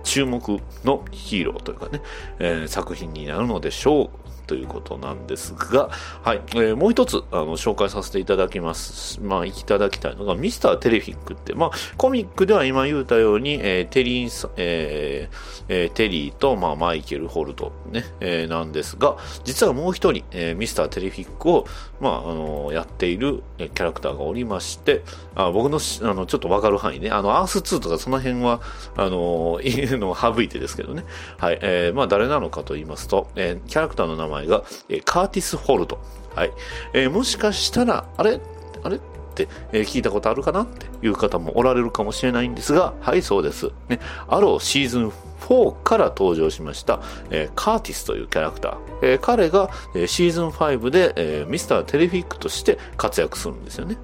[0.05, 2.01] 注目のヒーローというかね、
[2.38, 4.11] えー作品になるのでしょう
[4.46, 5.90] ということなんですが、
[6.22, 9.20] はい、えーもう一つ、あの、紹介させていただきます。
[9.22, 21.66] まあ、いただきたいのが、ミスターテレフィックって、まあ、コミックでは今言うたように、えーテリー、えーえーテリーと、まあ、マイケル・ホルト、ね、えーなんですが、実はもう一人、えーミスターテレフィックを、
[22.00, 25.02] まあ、あのやっているえキャラクターがおりまして、
[25.35, 28.61] あ僕のあのちょっとわかる範囲ね、あの、アース2とかその辺は、
[28.96, 31.04] あの、 いいのを省いてですけどね。
[31.38, 35.99] はい、えーまあ、誰なのかと言いますと、えーキャラクターの名前が、えカーティス・ホルト。
[36.35, 36.53] はい。
[36.92, 38.40] えもしかしたら、あれ？
[38.83, 38.96] あれ？
[38.96, 39.01] っ
[39.35, 43.70] て、え聞いたことあるかなっていう方もおられるかもしれないんですが、はい、そうです。
[43.88, 48.77] ね、アローシーズン4から登場しました、えーカーティスというキャラクター。
[49.03, 53.96] えー彼が、えーシーズン5で、えーミスターテレフィックとして活躍するんですよね。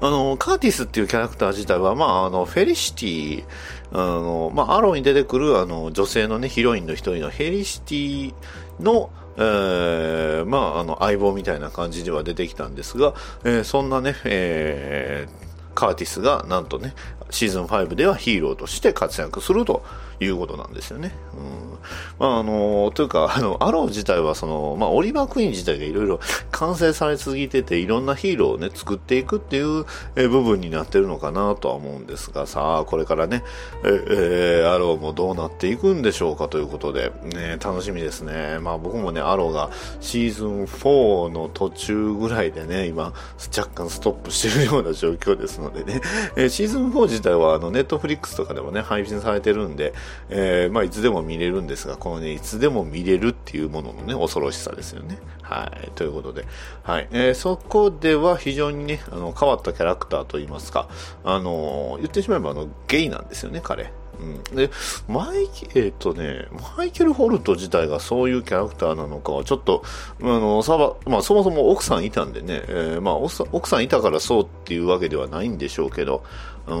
[0.00, 3.44] あの、カーティスっていうキャラクター自体は、まあ、あの、フェリシティ、
[3.92, 8.34] あの、まあ、アローに出てくる、あの、女性のね、ヒロインの一人のフェリシティ
[8.80, 15.42] の、えーまあ、あの、相棒みたいな感じでは出てきたんですが、えーそんなね、えー
[15.74, 16.94] カーティスが、なんとね、
[17.30, 19.82] シーズン5ではヒーローとして活躍すると。
[20.22, 21.12] いうことなんですよね。
[21.34, 21.78] うん。
[22.18, 33.42] まあ、あの、というか、あの、アロー自体は、その、まあ、オリバー・クイーン自体がいろいろ完成されすぎてて、いろんなヒーローをね、作っていくっていう部分になってるのかなとは思うんですが、さあ、これからね、
[33.84, 38.58] ええーアローもどうなっていくんでしょうかということで、ね、楽しみですね。
[38.60, 43.12] まあ、僕もね、アローがシーズン4の途中ぐらいでね、今、
[43.56, 46.00] 若干ストップしてるような状況ですのでね、
[46.36, 49.92] えーシーズン4自体は、あの、ネットフリックスとかでもね、配信されてるんで、
[50.30, 55.18] えーまあ、いつでも見れるんですが、このね、いつでも見れるっていうもののね、恐ろしさですよね。
[55.42, 55.90] はい。
[55.94, 56.46] ということで、
[56.82, 57.08] はい。
[57.12, 60.88] えーそこでは非常にね、あの、変わったキャラクターといいますか、
[61.24, 63.92] あの、言ってしまえば、あの、ゲイなんですよね、彼。
[64.20, 64.70] うん、で、
[65.08, 66.46] マイケ、えっ、とね、
[66.76, 69.82] マイケル・ホルト自体がそういうキャラクターなのかは、ちょっと、
[70.20, 76.24] あの、さば、まあ、そもそも奥さんいたんでね、えーまあ奥さん、奥さんいたからそうっていうわけではないんでしょうけど、
[76.66, 76.74] う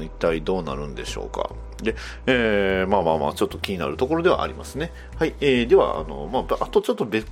[0.00, 1.50] ん、一体どうなるんでしょうか。
[1.82, 1.94] で、
[2.26, 4.92] えーまあまあまあ、ちょっと気になるところではありますね。
[5.16, 7.26] はい、えーでは、あの、まあ、あとちょっと別、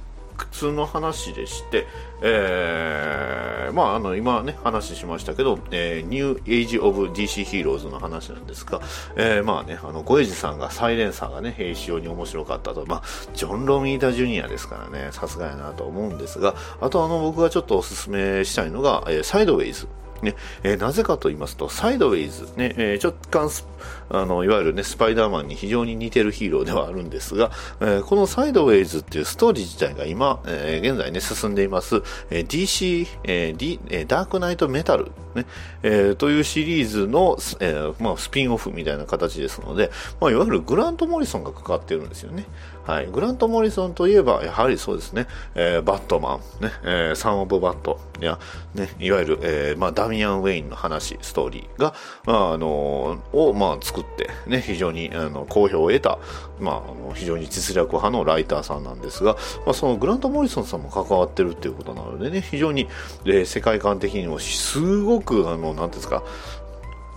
[0.44, 1.86] 通の話でして、
[2.22, 8.80] えーまあ、あの、今ね、話しましたけど、えー、ニューエイジ・オブ・ DC ヒーローズの話なんですが、
[9.16, 13.02] えーまあね、あの、ゴエジさんがサイレンサーがね、非常に面白かったと、まあ、
[13.34, 19.88] ジョン・ロミータ・ジュニアですからね、さすがやなと思うんですが、あとあの、僕がちょっとおすすめしたいのが、えーサイドウェイズ。
[20.22, 23.66] ね、えーなぜかと言いますと、サイドウェイズ、ね、えー直感ス
[24.08, 27.50] あの、いわゆるね、スパイダーマンに非常に似てるヒーローではあるんですが、
[27.80, 35.46] えーこのサイドウェイズっていうストーリー自体が今、えー現在ね、進んでいます、えー DC、えー D えーダークナイトメタル、ね、
[35.82, 42.46] えーというシリーズの、えーまあ、スピンオフみたいな形ですので、まあ、いわゆるグラント・モリソンが関わっているんですよね。
[42.86, 43.08] はい。
[43.08, 48.38] グラント・モリソンといえば、やはりそうですね、えーバットマン、ね、えーサン・オブ・バット、や、
[48.74, 51.94] ね、いわゆる、えーまあ、ダミアン・ウェインの話、ストーリーが、
[52.24, 56.18] まあ、あのを、まあ、作って、ね、非常に、あの、好評を得た、
[56.60, 62.88] まあ、あの、非常に実力派のライターさんなんですが、まあ、そのグラント・モリソンさんも関わってるっていうことなのでね、非常に、
[63.24, 66.22] えー世界観的にも、すごく、あの、なんですか、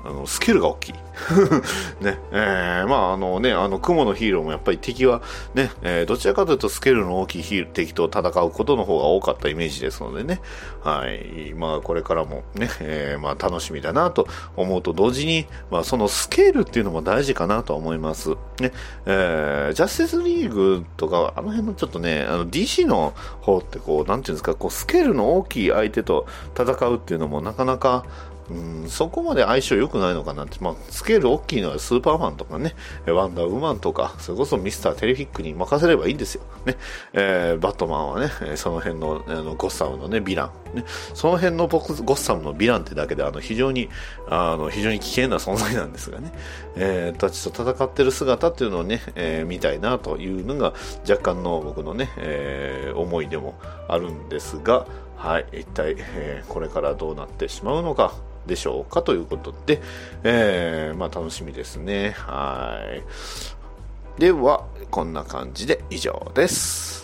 [0.03, 0.93] あの、スケールが大きい。
[2.01, 5.21] ね、えー、まああのね、あの、雲のヒーローもやっぱり敵は
[5.53, 10.41] ね、えーどちらかというとスケールの大きいヒー敵と戦うことの方が多かったイメージですのでね、
[10.81, 18.31] はい、まあこれからもね、えーまあ楽しみだなと思うと同時に、まあそのスケールっていうのも大事かなと思います。
[18.59, 18.71] ね、
[19.05, 26.25] えージャスティスリーグとか、あの辺のちょっとね、あの DC の方ってこう、なんていうんですか、こうスケールの大きい相手と
[26.57, 28.05] 戦うっていうのもなかなか、
[28.49, 32.73] うん、そこまで相性良くないのかなって、まあ、スケール大きいのはスーパーマンとかね、
[33.05, 36.41] ワンダーウーマンとか、それこそミスターテレフィックに任せればいいんですよ。
[36.65, 36.75] ね、
[37.13, 40.75] えーバットマンはね、その辺のあのゴッサムのね、ヴィラン。
[40.75, 43.89] ね、その辺のボゴッサムのヴィランってだけで、あの、非常に、
[44.27, 46.31] あの、非常に危険な存在なんですがね、
[46.75, 50.73] えー、たちと戦ってる姿っていうのをね、えー見たいなというのが、
[51.07, 53.55] 若干の僕のね、えー思いでも
[53.87, 54.85] あるんですが、
[55.15, 58.13] はい、一体、えーこれからどうなってしまうのか、
[58.45, 59.81] でしょうかということで、
[60.23, 62.11] えーまあ楽しみですね。
[62.11, 62.79] は
[64.17, 64.19] い。
[64.19, 66.99] では、こんな感じで以上です。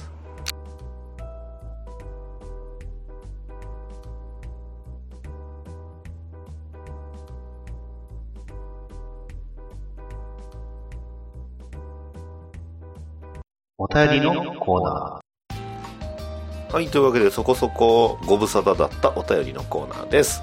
[13.77, 15.21] お便りのコーナ
[16.71, 20.41] はい、というわけでそこそこご無沙汰だったお便りのコーナーです。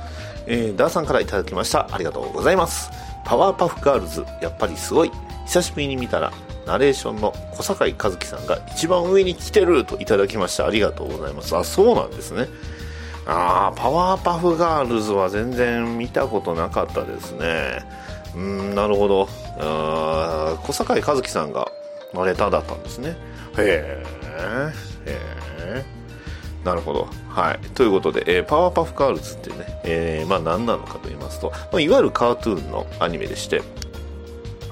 [0.53, 1.89] えー、ダーさんからいただきました。
[1.91, 2.91] ありがとうございます。
[3.25, 5.11] パワーパフガールズ、やっぱりすごい。
[5.47, 6.31] 久しぶりに見たら、
[6.67, 10.67] ナレーションの小坂井和樹さんが一番上に来てるといただきました。
[10.67, 11.57] ありがとうございます。
[11.57, 12.49] あ、そうなんですね。
[13.25, 17.83] あー、パワーパフガールズは全然見たことなかったですね。
[18.37, 19.29] うん、なるほど。
[19.59, 21.67] あ小坂井和樹さんが
[22.13, 23.17] ナレーターだったんですね。
[23.57, 24.73] へー。
[25.07, 26.02] へー。
[26.65, 27.09] なるほど。
[27.29, 27.59] はい。
[27.75, 33.63] ということで、えーパワーパフガールズっていうね、えーまあ何なのかと言いますと、まあ、いわゆるカートゥーンのアニメでして、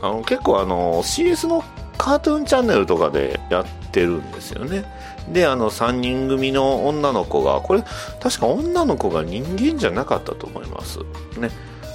[0.02, 1.64] あの、結構あの、CS の
[1.98, 4.84] カートゥーンチャンネルとかでやってるんですよね。
[5.28, 7.82] で、あの、3人組の女の子が、これ、
[8.20, 11.00] 確か女の子が人間じゃなかったと思います。
[11.38, 11.50] ね。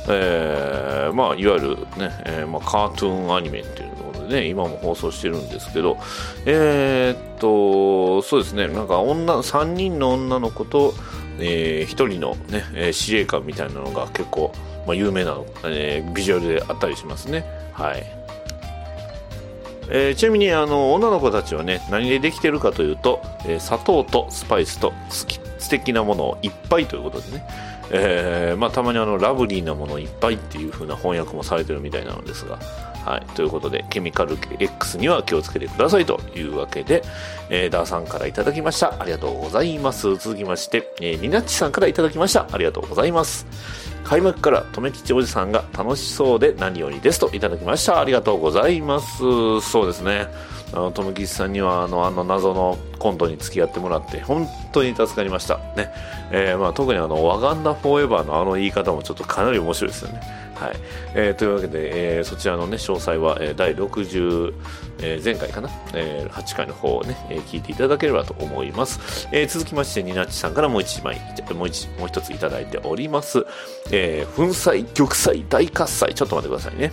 [0.08, 3.95] えーまあ、いわゆるね、えーまあ、カートゥーンアニメっていう
[4.26, 5.98] ね、今も放送してるんですけど、
[6.46, 10.94] えーっと、そうですね、なんか女、3人の女の子と、
[11.40, 14.52] え1人のね、えー司令官みたいなのが結構、
[14.86, 17.46] まあ、有名なの、えービジュアルであったりしますね。
[17.74, 18.04] はい。
[19.90, 27.48] えーちなみにあの女の子たちはね何でできてるかというと、えー砂糖とスパイスとすき素敵なものをいっぱいということでね、
[27.92, 32.60] えーまあ、たまにあのラブリーなものいっぱいっていう風な翻訳もされてるみたいなのですが、
[33.06, 37.04] はい、ということでケミカル X には気をつけてくださいというわけで、
[37.50, 38.96] えーダーさんからいただきました。
[39.00, 40.16] ありがとうございます。
[40.16, 42.48] 続きまして、えー、ニナッチさんからいただきました。
[42.52, 43.46] ありがとうございます。
[44.04, 48.00] 開幕から留吉おじさんが楽しそうで何よりですといただきました。
[48.00, 49.62] ありがとうございます。
[49.62, 50.28] そうですね。
[50.74, 55.58] あの留吉さんにはあのあの謎のコントに付き合ってもらって本当に助かりました。
[55.76, 55.92] ね、
[56.32, 60.22] えーまあ、特にあのワガンダフォーエバーのあの言い方もちょっとかなり面白いですよね。
[60.56, 60.76] はい。
[61.14, 64.54] えーというわけで、えーそちらの、ね、詳細は、えー第60、
[65.00, 71.20] えー前回かな、えー8回の方を、ねえー聞いていただければと思います、えー続きましてニナッチさんからもう一枚
[71.54, 73.46] もう一もう一ついただいております、
[73.92, 76.14] えー粉砕玉砕大喝采。
[76.16, 76.92] ちょっと待ってくださいね。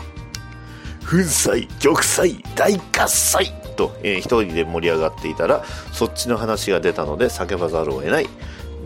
[1.08, 3.52] 粉砕玉砕大喝采。
[3.76, 8.28] と、えー一人で盛り上がっていたらそっちの話が出たので叫ばざるを得ない。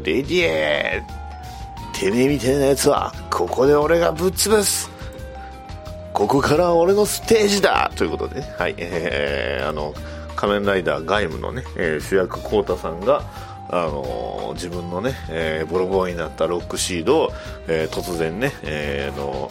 [0.05, 1.26] レデュエ、
[1.99, 4.91] てめえみてえなやつはここで俺がぶっ潰す
[6.13, 7.91] ここから俺のステージだ。
[7.95, 9.93] ということでね、はい、えーあの、
[10.35, 13.23] 仮面ライダー鎧武のね、えー主役紘汰さんが、
[13.69, 17.33] あのー自分のね、えーボロボロになったロックシードを、
[17.69, 19.51] えー突然ね、えーあの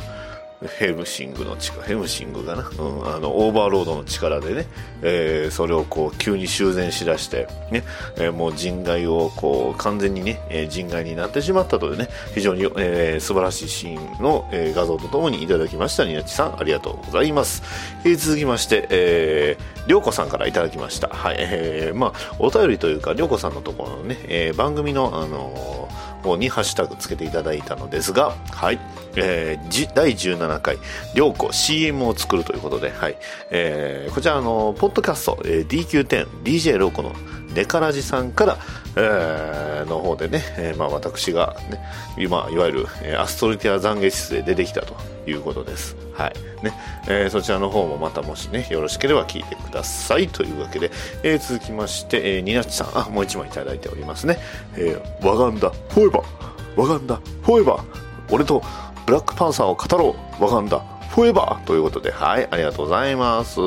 [0.80, 4.68] ヘムシングの力、ヘムシングかな、うん、あの、オーバーロードの力でね、
[5.02, 7.84] えー、それをこう、急に修繕しだして、ね、
[8.18, 17.62] えー、もう人外をこう、完全にね、えー、人外になってしまったというね、非常に、えー、素晴らしいシーンの、えー、画像とともにいただきました、ニナッチさん、ありがとうございます。
[18.04, 21.10] えー、続きまして、えー、りょうこさんからいただきました。
[21.10, 28.80] はい、えー、まあ、お便りというか、りょうこさんのところのね、えー、番組の、あのー方にハッシュタグつけていただいたのですが、はい、
[29.16, 30.78] えー、第17回、
[31.14, 33.18] 良子 CM を作るということで、はい、
[33.52, 37.14] えー、こちらの、ポッドキャスト、えー、DQ10、DJ ロコの
[37.54, 38.58] ネカラジさんから、
[38.97, 41.79] えー、の方でね、えー、まあ私がね、
[42.17, 44.95] 今、いわゆる、え、アストルティア懺悔室で出てきたと
[45.27, 45.95] いうことです。
[46.13, 46.34] はい。
[46.63, 46.73] ね、
[47.08, 50.27] えー、そちらの方もまたもしね、よろしければ聞いてください。
[50.27, 50.91] というわけで、
[51.23, 54.39] えー、続きまして、えー、ニナッチさん、あ、もう一枚いただいておりますね。
[54.75, 57.83] えー、ワガンダ、フォーエバー、ワガンダ、フォーエバー、
[58.31, 58.62] 俺と
[59.06, 60.79] ブラックパンサーを語ろう、ワガンダ、
[61.10, 63.60] フォーエバーということで、はい、ありがとうございます。
[63.60, 63.63] い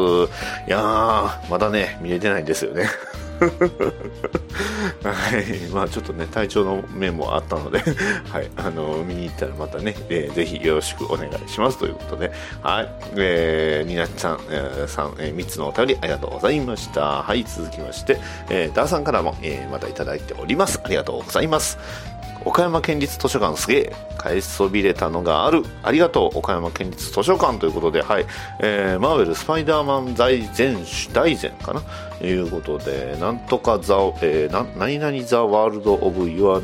[0.67, 2.89] やー、まだね、見れてないんですよね。
[3.39, 7.79] はい、まあちょっとね、体調の面もあったので
[8.31, 12.33] はい、あの、見に行ったらまたね、えー、ぜひよろしくお願いしますということで、
[12.63, 17.23] はい、えー、みなちさん、えー、さん、えー、3つのお便りありがとうございました。
[17.23, 18.19] はい、続きまして、
[18.51, 20.81] えー、ダーさんからも、えー、またいただいております。
[20.83, 21.79] ありがとうございます。
[22.45, 25.65] 岡山県立図書館すげえ返しそびれたのがある。
[25.83, 28.27] ありがとう岡山県立図書館ということで、はい。
[28.61, 30.79] えー、マーベルスパイダーマン大全
[31.13, 31.83] 大全かな？
[32.19, 36.61] ということでなんとかザ、えー、な何々ザワールドオブユア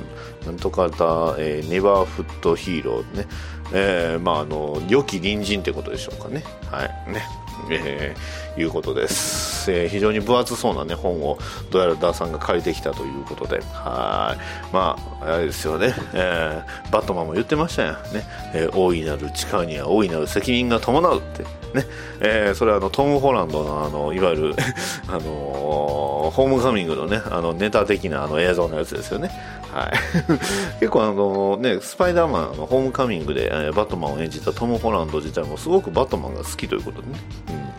[0.47, 3.27] なんとかザ、えー、ネバーフットヒーローね、
[3.73, 6.45] えー、まああの良き隣人ってことでしょうかね。
[6.71, 7.13] はい。
[7.13, 7.23] ね。
[7.71, 11.39] えー、いうことです、えー、非常に分厚そうな、ね、本を
[11.71, 13.61] どうやらダーさんが借りてきたということで。
[13.73, 14.75] はい。
[14.75, 21.45] まああれですよね、えー、バットマンも言ってましたよね、えー、大いなる力には大いなる責任が伴うって。
[21.75, 21.85] ね、
[22.21, 24.55] えー、それはあのトム・ホランドのあのいわゆる
[25.09, 25.23] あのー、
[26.31, 29.31] ホームカミングのねあのネタ的なあの映像のやつですよね。
[29.73, 29.93] はい、
[30.79, 37.73] 結構あのね、スパイダーマンのホームカミングで、えー、バットマンを演じたトム・ホランド自体もすごくバットマンが好きということでね、うん、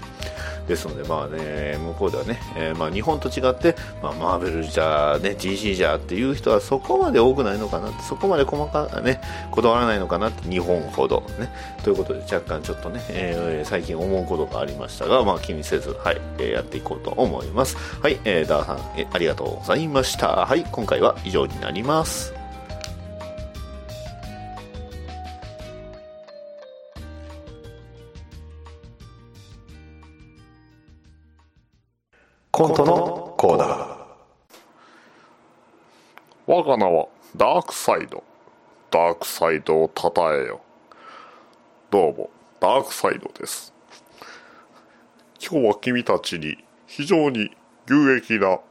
[0.67, 11.49] ですのでまあね、向こうではね、えー、まあ日本と違って、まあ、マーベルじゃ、ね、DC じゃっていう人はそこまで多くないのかな、そこまで細かね、こだわらないのかなって日本ほどね、
[11.83, 17.77] ということで若干ちょっとね、えー、最近思うことがありましたが、まあ気にせず、はい、やっていこうと思います。
[18.01, 20.45] はい、えー、ダーさん、えー、ありがとうございました。
[20.45, 22.34] はい、今回は以上になります。
[32.57, 33.97] コントのコーナー。
[36.47, 38.23] 我が名はダークサイド。
[38.89, 40.61] ダークサイドを称えよ。
[41.91, 42.29] どうも、
[42.61, 43.73] ダークサイドです。
[45.45, 47.51] 今日は君たちに非常に
[47.89, 48.61] 有益な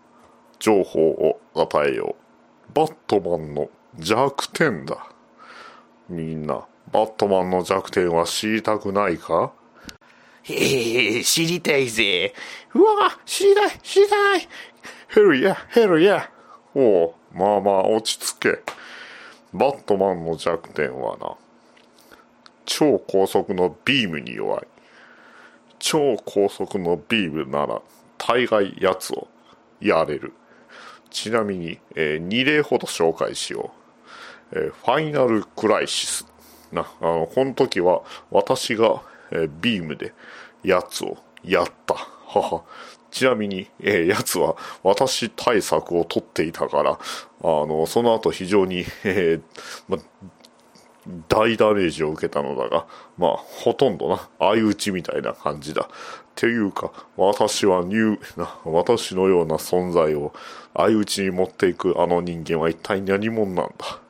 [0.58, 2.72] 情報を与えよう。
[2.72, 3.68] バットマンの
[3.98, 5.10] 弱点だ。
[6.08, 9.52] みんな、バットマンの弱点は知りたくないか？
[10.44, 12.34] へえ、知りたいぜ。
[12.74, 14.48] うわ知りたい知りたい
[15.08, 16.30] ヘルや、ヘルや。
[16.74, 18.62] おう、まあまあ落ち着け。
[19.52, 21.36] バットマンの弱点はな、
[22.66, 24.66] 超高速のビームに弱い。
[25.78, 27.80] 超高速のビームなら
[28.18, 29.28] 大概やつを
[29.80, 30.32] やれる。
[31.10, 33.72] ちなみに、えー、2例ほど紹介しよ
[34.52, 34.58] う。
[34.58, 36.26] えー、ファイナルクライシス。
[36.72, 39.02] な、あの、この時は私が、
[39.60, 40.12] ビームで
[40.62, 41.94] やつをやった。
[41.94, 42.62] はは。
[43.10, 46.96] ちなみに、えー、やつは私対策を取っていたから、あ
[47.42, 49.42] の、その後非常に、えー、
[49.86, 49.98] ま、
[51.28, 52.86] 大ダメージを受けたのだが、
[53.18, 55.82] まあ、ほとんどな、相打ちみたいな感じだ。
[55.82, 55.86] っ
[56.34, 60.32] ていうか、私はニュー、な、私のような存在を
[60.74, 64.00] 相打ちに持っていくあの人間は一体何者なんだ。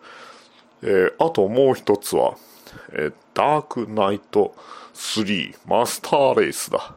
[0.83, 2.37] えー、あともう一つは、
[2.93, 4.55] えー、ダークナイト
[4.95, 6.95] 3マスターレースだ。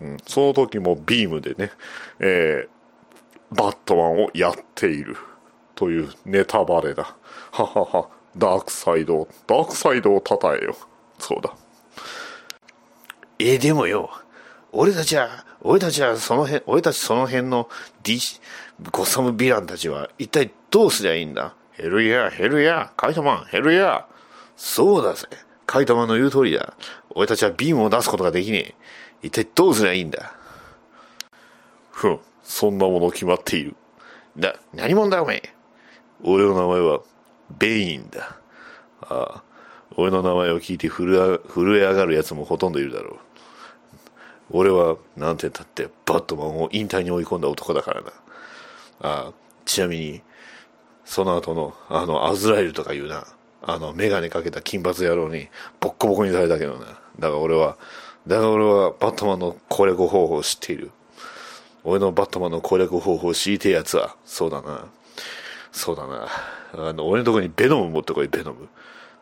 [0.00, 1.70] うん、その時もビームでね、
[2.18, 5.16] えー、バットマンをやっている
[5.74, 7.16] というネタバレだ。
[7.52, 8.08] ははは。
[8.36, 10.76] ダークサイド、ダークサイドを称えよ。
[11.20, 11.54] そうだ。
[13.38, 14.10] えでもよ、
[14.72, 17.68] 俺たちは、俺たちはその辺、俺たちその辺の
[18.02, 18.18] D、
[18.90, 21.54] ゴサムヴィランたちは一体どうすりゃいいんだ？
[21.72, 24.04] ヘルヤー、ヘルヤー、カイトマン、ヘルヤー。
[24.56, 25.28] そうだぜ。
[25.66, 26.74] カイトマンの言う通りだ。
[27.10, 28.74] 俺たちはビームを出すことができねえ。
[29.22, 30.34] 一体どうすりゃいいんだ？
[31.90, 33.74] ふん、そんなもの決まっている。
[34.36, 35.54] だ、何者だおめえ？
[36.22, 37.00] 俺の名前は
[37.58, 38.36] ベインだ。
[39.02, 39.42] ああ、
[39.96, 43.18] 俺の名前を聞いて震え震え上がる奴もほとんどいるだろう。
[44.50, 48.08] 俺は、なんて言ったって、バットマンを引退に追い込んだ男だからな。
[48.08, 48.12] あ
[49.30, 49.32] あ
[49.64, 50.22] ちなみに、
[51.04, 53.26] その後の、あの、アズラエルとかいうな、
[53.66, 55.48] あの、メガネかけた金髪野郎に、
[55.80, 56.86] ボッコボコにされたけどな。
[56.86, 57.76] だから俺は、
[58.26, 60.90] だから俺は、バットマンの攻略方法を知っている。
[61.82, 64.86] 俺のバットマンの攻略方法を知りてえやつは、そうだな。
[65.72, 66.28] そうだな。
[66.72, 68.68] あの、俺のとこにベノム持ってこい、ベノム。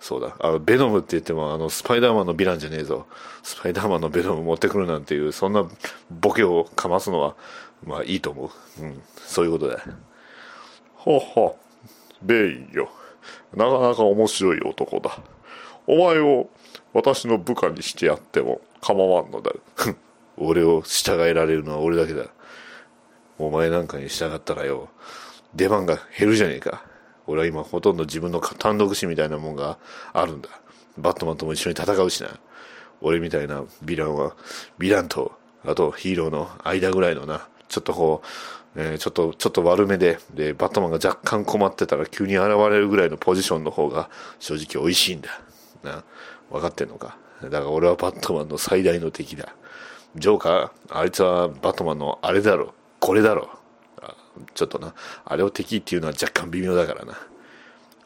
[0.01, 0.37] そうだ。
[0.41, 3.07] あの、ベノムって言っても、あの、スパイダーマンのヴィランじゃねえぞ。
[3.43, 5.65] スパイダーマンのベノム持ってくるなんていう、そんな
[6.11, 7.37] ボケをかますのは、
[7.87, 8.83] まあいいと思う。
[8.83, 9.03] うん。
[9.17, 9.77] そういうことだ。
[11.05, 11.55] はは、
[12.21, 12.91] ベイよ。
[13.55, 15.19] なかなか面白い男だ。
[15.87, 16.49] お前を
[16.93, 19.53] 私の部下にしてやっても構わんのだ。
[20.37, 22.27] 俺を従えられるのは俺だけだ。
[23.39, 24.89] お前なんかに従ったらよ、
[25.55, 26.85] 出番が減るじゃねえか。
[27.27, 29.79] 俺は今ほとんど自分の単独死みたいなもんが
[30.13, 30.49] あるんだ。
[30.99, 32.29] バットマンとも一緒に戦うしな。
[33.01, 34.37] 俺みたいなヴィランは、
[34.79, 35.33] ヴィランと、
[35.65, 38.27] あとヒーローの間ぐらいのな、ちょっとこう、
[38.77, 44.09] えーちょっと、ちょっと悪めで、で、バットマンが若干困ってたら急に現れるぐらいのポジションの方が
[44.39, 45.29] 正直美味しいんだ。
[45.83, 46.05] な、
[46.51, 47.17] 分かってんのか。
[47.43, 49.55] だから俺はバットマンの最大の敵だ。
[50.17, 53.51] ジョーカー、あいつはバットマンのあれだろ、これだろ。
[54.01, 54.15] あ
[54.55, 54.95] ちょっとな、
[55.25, 57.19] あれを敵っていうのは若干微妙だからな。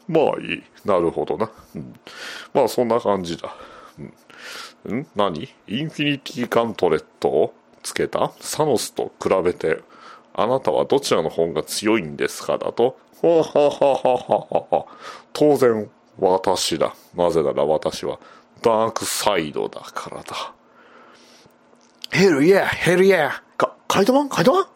[0.08, 0.62] まあいい。
[0.84, 1.50] なるほどな。
[1.74, 1.94] うん、
[2.54, 3.54] まあそんな感じだ。
[4.88, 5.06] うん、ん？
[5.16, 5.48] 何？
[5.66, 8.32] インフィニティガントレットをつけた？
[8.40, 9.80] サノスと比べて、
[10.38, 12.58] あなたはどちらの方が強いんですか？
[12.58, 12.98] だと。
[13.22, 14.86] はははははは。
[15.32, 16.94] 当然、私だ。
[17.14, 18.20] なぜなら私は、
[18.60, 20.52] ダークサイドだからだ。
[22.10, 24.28] ヘルイヤーヘルイヤーか、カイトマン？
[24.28, 24.68] カイトマ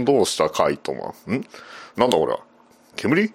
[0.00, 0.04] ン？
[0.04, 1.36] どうしたカイトマン？
[1.36, 1.46] ん？
[1.96, 2.40] なんだこれは？
[2.96, 3.32] 煙？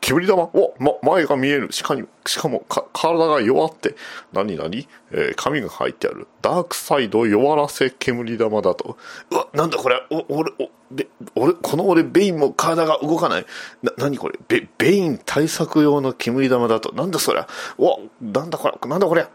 [0.00, 1.72] 煙玉お、ま、前が見える。
[1.72, 3.96] しかに、しかも、か、体が弱って。
[4.32, 4.88] 何何？
[5.10, 6.26] えー紙が入ってある。
[6.42, 8.96] ダークサイド弱らせ煙玉だと。
[9.30, 13.46] うわ、なんだこれ、お、俺、お、べ、俺、この俺、ベインも体が動かない。
[13.82, 16.92] な、なにこれ、ベ、ベイン対策用の煙玉だと。
[16.94, 17.46] なんだそりゃ。
[17.78, 19.26] うわ、なんだこれ、なんだこれ？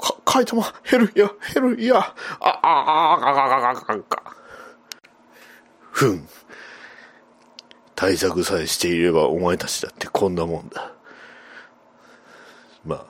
[0.00, 1.98] か、カイトマ、ヘルや、ヘルや。
[1.98, 4.36] あ、あ、あ、あ、あ、あ、あ、あ、あ、
[5.92, 6.26] ふん。
[8.02, 10.92] 対策さえしていればお前たちだってこんなもんだ。
[12.84, 13.06] まあ、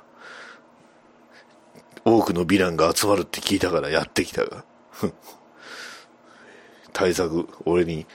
[2.05, 4.67] 多くのヴィランが集まるって聞いたからやってきたが、
[6.93, 8.07] 対策、俺に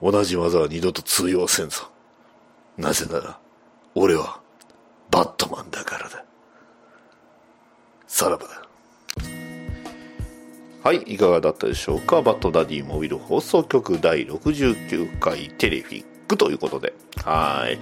[0.00, 1.82] 同じ技は二度と通用せんぞ。
[2.78, 3.38] なぜなら、
[3.94, 4.40] 俺は
[5.10, 6.24] バットマンだからだ。
[8.06, 8.65] さらばだ。
[10.86, 12.22] はい、いかがだったでしょうか？
[12.22, 16.94] バッドダディモビル放送局第69回テレフィックということで。
[17.24, 17.74] はい。
[17.74, 17.78] い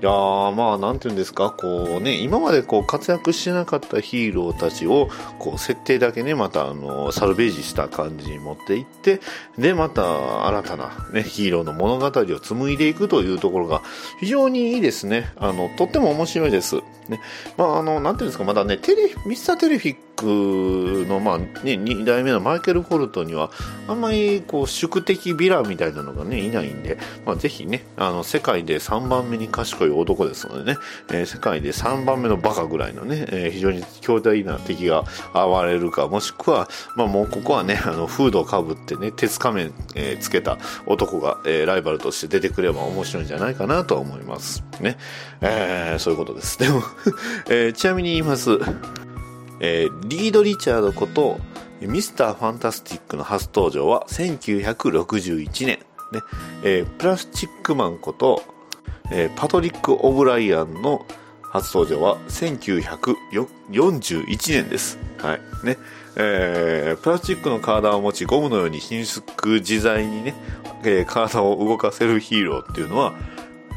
[0.00, 9.20] やー、まあ、なんていうんですか、こうね、今までこう活躍してなかったヒーローたちを、こう、設定だけね、また、あの、サルベージした感じに持っていって、
[9.58, 13.82] で、また、新たなね、ヒーローの物語を紡いでいくというところが、
[14.18, 15.30] 非常にいいですね。
[15.36, 16.76] あの、とっても面白いです。
[17.10, 17.20] ね。
[17.58, 23.50] まあ、あの、なんていうんですか、まだね、テレ、ミスターテレフィッククの、まあ、ね、2代目のマイケル・ホルトには、
[23.86, 30.78] あんまり、こう、宿敵ヴィランみたいなのがね、いないんで、まあ、ぜひね、あの、世界で3番目に賢い男ですのでね、
[31.10, 35.06] えー世界で3番目のバカぐらいのね、えー非常に強大な敵が現
[35.66, 44.64] れるか、もしくは、まあ、もうここはね、あの、フードをかぶってね、鉄仮面、えーつけた男が、えーライバルとして出てくれば面白いんじゃないかなとは思います。
[44.80, 44.96] ね。
[45.42, 46.58] えーそういうことです。
[46.58, 46.82] でも、
[47.50, 48.58] えーちなみに言います。
[49.60, 51.38] えーリード・リチャードこと
[51.80, 55.78] ミスター・ファンタスティックの初登場は1961年、ね
[56.62, 58.42] えープラスチックマンこと、
[59.10, 61.04] えーパトリック・オブライアンの
[61.42, 64.98] 初登場は1941年です。
[65.18, 65.40] はい。
[65.64, 65.78] ね。
[66.16, 69.24] えープラスチックの体を持ちゴムのように伸縮
[69.60, 70.34] 自在にね、
[70.84, 73.12] えー体を動かせるヒーローっていうのは、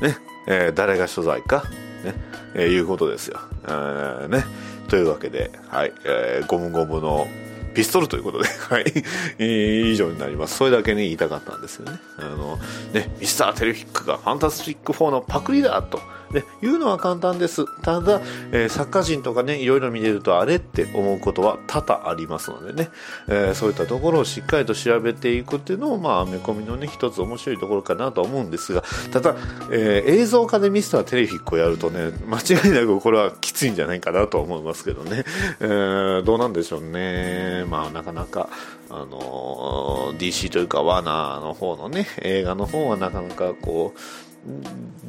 [0.02, 0.18] ね、
[0.48, 1.64] えー誰が所在か、
[2.04, 2.14] ね、
[2.56, 3.40] えーいうことですよ。
[3.64, 4.44] えーね。
[4.90, 7.28] というわけで、はい、えーゴムゴムの
[7.74, 10.58] ピストルということで、 はい、以上になります。
[10.58, 12.00] それだけね、言いたかったんですよね。
[12.18, 12.60] あの、
[12.94, 16.02] ね、ミスターテレフィックがファンタスティック4のパクリだと。
[16.32, 17.66] ね、言うのは簡単です。
[17.82, 18.22] ただ、
[18.52, 22.90] えー作家人とかね、いろいろ見れるとあれって思うことは多々ありますのでね、
[23.28, 29.36] えーそういったところをしっかりと調べていくっていうのも、まあ、アメコミのね、一つ面白いところかなと思うんですが、ただ、
[29.72, 35.24] えー映像化でミスターテレフィックをやるとね、間違いなくこれはきついんじゃないかなと思いますけどね、
[35.60, 37.66] えーどうなんでしょうね。
[37.70, 38.50] まあ、なかなか、
[38.92, 44.00] あの DC というかワーナーの方のね、映画の方はなかなかこう、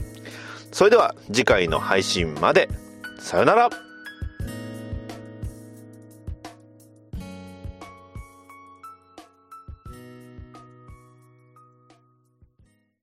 [0.72, 2.68] それでは次回の配信まで、
[3.20, 3.70] さよなら